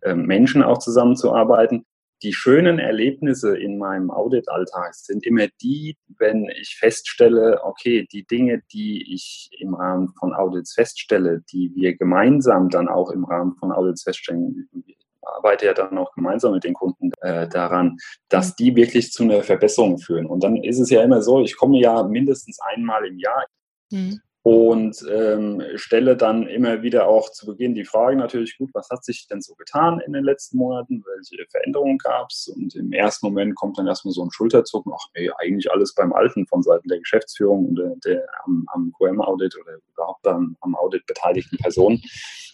äh, 0.00 0.14
Menschen 0.14 0.62
auch 0.62 0.78
zusammenzuarbeiten 0.78 1.84
die 2.22 2.32
schönen 2.32 2.78
Erlebnisse 2.78 3.56
in 3.56 3.78
meinem 3.78 4.10
Audit-Alltag 4.10 4.94
sind 4.94 5.26
immer 5.26 5.48
die, 5.60 5.96
wenn 6.18 6.48
ich 6.60 6.76
feststelle, 6.76 7.60
okay, 7.64 8.06
die 8.12 8.24
Dinge, 8.24 8.62
die 8.72 9.14
ich 9.14 9.50
im 9.58 9.74
Rahmen 9.74 10.08
von 10.18 10.32
Audits 10.34 10.74
feststelle, 10.74 11.42
die 11.52 11.72
wir 11.74 11.96
gemeinsam 11.96 12.68
dann 12.68 12.88
auch 12.88 13.10
im 13.10 13.24
Rahmen 13.24 13.56
von 13.56 13.72
Audits 13.72 14.04
feststellen, 14.04 14.68
ich 14.86 14.96
arbeite 15.22 15.66
ja 15.66 15.74
dann 15.74 15.98
auch 15.98 16.12
gemeinsam 16.14 16.52
mit 16.52 16.64
den 16.64 16.74
Kunden 16.74 17.12
äh, 17.20 17.48
daran, 17.48 17.96
dass 18.28 18.56
die 18.56 18.74
wirklich 18.74 19.12
zu 19.12 19.24
einer 19.24 19.42
Verbesserung 19.42 19.98
führen. 19.98 20.26
Und 20.26 20.42
dann 20.42 20.56
ist 20.56 20.80
es 20.80 20.90
ja 20.90 21.02
immer 21.02 21.22
so, 21.22 21.40
ich 21.40 21.56
komme 21.56 21.78
ja 21.80 22.02
mindestens 22.02 22.58
einmal 22.60 23.06
im 23.06 23.18
Jahr. 23.18 23.46
Mhm 23.90 24.20
und 24.42 25.04
ähm, 25.08 25.62
stelle 25.76 26.16
dann 26.16 26.48
immer 26.48 26.82
wieder 26.82 27.06
auch 27.06 27.30
zu 27.30 27.46
Beginn 27.46 27.74
die 27.76 27.84
Frage 27.84 28.16
natürlich, 28.16 28.58
gut, 28.58 28.70
was 28.74 28.88
hat 28.90 29.04
sich 29.04 29.28
denn 29.28 29.40
so 29.40 29.54
getan 29.54 30.00
in 30.04 30.12
den 30.12 30.24
letzten 30.24 30.58
Monaten, 30.58 31.04
welche 31.06 31.48
Veränderungen 31.48 31.98
gab 31.98 32.26
es? 32.30 32.48
Und 32.48 32.74
im 32.74 32.92
ersten 32.92 33.26
Moment 33.26 33.54
kommt 33.54 33.78
dann 33.78 33.86
erstmal 33.86 34.12
so 34.12 34.24
ein 34.24 34.32
Schulterzucken, 34.32 34.92
ach 34.92 35.06
nee, 35.16 35.30
eigentlich 35.38 35.70
alles 35.70 35.94
beim 35.94 36.12
Alten 36.12 36.44
von 36.48 36.64
Seiten 36.64 36.88
der 36.88 36.98
Geschäftsführung 36.98 37.68
und 37.68 37.76
der, 37.76 37.94
der 38.04 38.26
am, 38.44 38.66
am 38.72 38.92
QM-Audit 38.98 39.56
oder 39.60 39.78
überhaupt 39.92 40.26
am, 40.26 40.56
am 40.60 40.74
Audit 40.74 41.06
beteiligten 41.06 41.58
Personen. 41.58 42.02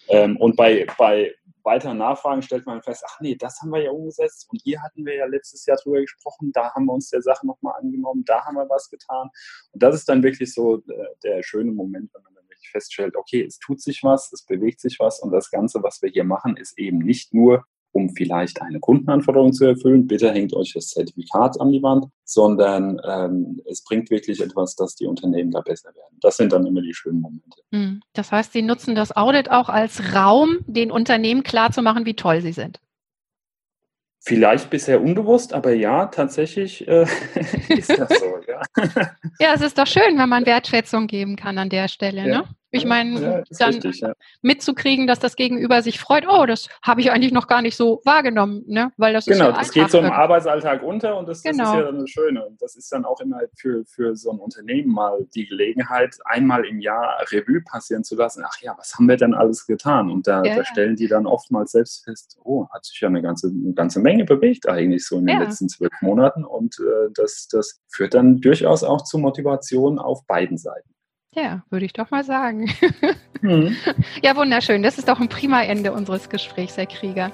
Ähm, 0.09 0.37
und 0.37 0.57
bei, 0.57 0.87
bei 0.99 1.35
weiteren 1.69 1.99
Nachfragen 1.99 2.41
stellt 2.43 2.67
man 2.67 2.83
fest, 2.83 3.05
ach 3.07 3.21
nee, 3.21 3.37
das 3.37 3.61
haben 3.61 3.71
wir 3.71 3.83
ja 3.83 3.91
umgesetzt 3.91 4.49
und 4.51 4.61
hier 4.63 4.83
hatten 4.83 5.05
wir 5.05 5.15
ja 5.15 5.27
letztes 5.27 5.67
Jahr 5.67 5.77
drüber 5.77 6.01
gesprochen, 6.01 6.51
da 6.53 6.73
haben 6.75 6.87
wir 6.87 6.95
uns 6.95 7.11
der 7.11 7.21
Sache 7.21 7.47
nochmal 7.47 7.75
angenommen, 7.79 8.25
da 8.25 8.45
haben 8.45 8.57
wir 8.57 8.69
was 8.69 8.89
getan. 8.89 9.29
Und 9.73 9.83
das 9.83 9.95
ist 9.95 10.09
dann 10.09 10.23
wirklich 10.23 10.53
so 10.55 10.79
der, 10.79 10.99
äh, 10.99 11.15
der 11.23 11.43
schöne 11.43 11.73
Moment, 11.73 12.11
wenn 12.15 12.23
man 12.23 12.35
dann 12.35 12.49
wirklich 12.49 12.71
feststellt, 12.71 13.17
okay, 13.17 13.45
es 13.45 13.59
tut 13.59 13.83
sich 13.83 14.03
was, 14.03 14.33
es 14.33 14.45
bewegt 14.45 14.81
sich 14.81 14.99
was 14.99 15.21
und 15.21 15.31
das 15.31 15.51
Ganze, 15.51 15.83
was 15.83 16.01
wir 16.01 16.11
hier 16.11 16.25
machen, 16.25 16.57
ist 16.57 16.79
eben 16.79 16.99
nicht 16.99 17.35
nur 17.35 17.65
um 17.99 18.11
vielleicht 18.15 18.63
eine 18.63 18.79
Kundenanforderung 18.79 19.53
zu 19.53 19.65
erfüllen, 19.65 20.07
bitte 20.07 20.31
hängt 20.31 20.55
euch 20.55 20.73
das 20.73 20.89
Zertifikat 20.89 21.61
an 21.61 21.73
die 21.73 21.83
Wand, 21.83 22.07
sondern 22.25 23.01
ähm, 23.05 23.61
es 23.67 23.83
bringt 23.83 24.09
wirklich 24.11 24.41
etwas, 24.41 24.77
dass 24.77 24.95
die 24.95 25.07
Unternehmen 25.07 25.51
da 25.51 25.61
besser 25.61 25.89
werden. 25.95 26.17
Das 26.21 26.37
sind 26.37 26.53
dann 26.53 26.65
immer 26.65 26.81
die 26.81 26.95
schönen 26.95 27.21
Momente. 27.21 27.61
Hm. 27.73 28.01
Das 28.13 28.31
heißt, 28.31 28.53
Sie 28.53 28.63
nutzen 28.63 28.95
das 28.95 29.17
Audit 29.17 29.51
auch 29.51 29.69
als 29.69 30.15
Raum, 30.15 30.59
den 30.67 30.93
Unternehmen 30.93 31.43
klarzumachen, 31.43 32.07
wie 32.07 32.15
toll 32.15 32.41
sie 32.41 32.53
sind. 32.53 32.81
Vielleicht 34.21 34.71
bisher 34.71 35.03
unbewusst, 35.03 35.53
aber 35.53 35.73
ja, 35.73 36.07
tatsächlich 36.07 36.87
äh, 36.87 37.07
ist 37.69 37.91
das 37.91 38.09
so. 38.09 38.39
Ja. 38.49 38.63
ja, 39.39 39.53
es 39.55 39.61
ist 39.61 39.79
doch 39.79 39.87
schön, 39.87 40.19
wenn 40.19 40.29
man 40.29 40.47
Wertschätzung 40.47 41.07
geben 41.07 41.37
kann 41.37 41.59
an 41.59 41.69
der 41.69 41.89
Stelle. 41.89 42.27
Ja. 42.27 42.39
Ne? 42.39 42.45
Ich 42.71 42.85
meine, 42.85 43.21
ja, 43.21 43.43
dann 43.59 43.75
richtig, 43.75 44.01
ja. 44.01 44.13
mitzukriegen, 44.43 45.07
dass 45.07 45.19
das 45.19 45.37
Gegenüber 45.37 45.81
sich 45.81 45.99
freut, 45.99 46.25
oh, 46.29 46.45
das 46.45 46.69
habe 46.83 47.01
ich 47.01 47.11
eigentlich 47.11 47.33
noch 47.33 47.47
gar 47.47 47.63
nicht 47.63 47.77
so 47.77 48.03
wahrgenommen, 48.05 48.63
ne? 48.67 48.93
Weil 48.99 49.15
das 49.15 49.25
genau, 49.25 49.49
ist 49.49 49.53
ja 49.53 49.59
das 49.59 49.73
geht 49.73 49.91
so 49.91 49.99
im 49.99 50.11
Arbeitsalltag 50.11 50.83
unter 50.83 51.17
und 51.17 51.27
das, 51.29 51.43
genau. 51.43 51.65
das, 51.65 51.73
ist 51.73 51.79
ja 51.79 51.83
dann 51.83 51.99
das 51.99 52.11
Schöne. 52.11 52.47
Und 52.47 52.61
das 52.61 52.77
ist 52.77 52.93
dann 52.93 53.07
auch 53.07 53.21
immer 53.21 53.41
für, 53.57 53.85
für 53.87 54.15
so 54.17 54.33
ein 54.33 54.39
Unternehmen 54.39 54.93
mal 54.93 55.27
die 55.35 55.47
Gelegenheit, 55.47 56.15
einmal 56.27 56.67
im 56.67 56.81
Jahr 56.81 57.25
Revue 57.31 57.63
passieren 57.63 58.05
zu 58.05 58.17
lassen. 58.17 58.45
Ach 58.47 58.61
ja, 58.61 58.75
was 58.77 58.95
haben 58.95 59.09
wir 59.09 59.17
denn 59.17 59.33
alles 59.33 59.67
getan? 59.67 60.11
Und 60.11 60.27
da, 60.27 60.43
ja. 60.43 60.57
da 60.57 60.65
stellen 60.67 60.95
die 60.95 61.09
dann 61.09 61.27
oftmals 61.27 61.73
selbst 61.73 62.05
fest, 62.05 62.37
oh, 62.45 62.67
hat 62.69 62.85
sich 62.85 63.01
ja 63.01 63.09
eine 63.09 63.23
ganze, 63.23 63.49
eine 63.49 63.73
ganze 63.73 63.99
Menge 64.01 64.27
bewegt 64.27 64.69
eigentlich 64.69 65.07
so 65.07 65.19
in 65.19 65.27
den 65.27 65.39
letzten 65.39 65.71
zwölf 65.71 65.93
Monaten. 66.03 66.45
Und 66.45 66.79
äh, 66.81 67.11
das, 67.15 67.49
das 67.51 67.81
führt 67.89 68.13
dann 68.13 68.38
durchaus 68.41 68.85
auch 68.85 69.03
zu 69.03 69.19
Motivation 69.19 69.99
auf 69.99 70.27
beiden 70.27 70.59
Seiten. 70.59 70.91
Ja, 71.35 71.63
würde 71.71 71.85
ich 71.87 71.93
doch 71.93 72.11
mal 72.11 72.25
sagen. 72.25 72.71
Mhm. 73.41 73.77
Ja, 74.21 74.35
wunderschön. 74.35 74.83
Das 74.83 74.99
ist 74.99 75.09
doch 75.09 75.21
ein 75.21 75.29
prima 75.29 75.63
Ende 75.63 75.93
unseres 75.93 76.29
Gesprächs, 76.29 76.77
Herr 76.77 76.87
Krieger. 76.87 77.31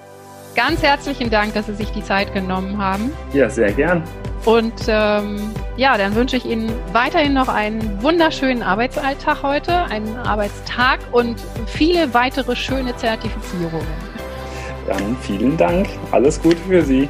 Ganz 0.55 0.83
herzlichen 0.83 1.31
Dank, 1.31 1.55
dass 1.55 1.65
Sie 1.65 1.75
sich 1.75 1.91
die 1.93 2.03
Zeit 2.03 2.35
genommen 2.35 2.77
haben. 2.77 3.11
Ja, 3.33 3.49
sehr 3.49 3.73
gern. 3.73 4.03
Und 4.45 4.75
ähm, 4.87 5.51
ja, 5.79 5.97
dann 5.97 6.15
wünsche 6.15 6.37
ich 6.37 6.45
Ihnen 6.45 6.71
weiterhin 6.93 7.33
noch 7.33 7.49
einen 7.49 8.03
wunderschönen 8.03 8.63
Arbeitsalltag 8.63 9.43
heute, 9.43 9.73
einen 9.85 10.15
Arbeitstag 10.19 11.01
und 11.13 11.41
viele 11.67 12.13
weitere 12.13 12.55
schöne 12.55 12.95
Zertifizierungen. 12.97 13.87
Dann 14.87 15.17
vielen 15.23 15.57
Dank. 15.57 15.89
Alles 16.11 16.41
Gute 16.43 16.59
für 16.69 16.83
Sie. 16.83 17.09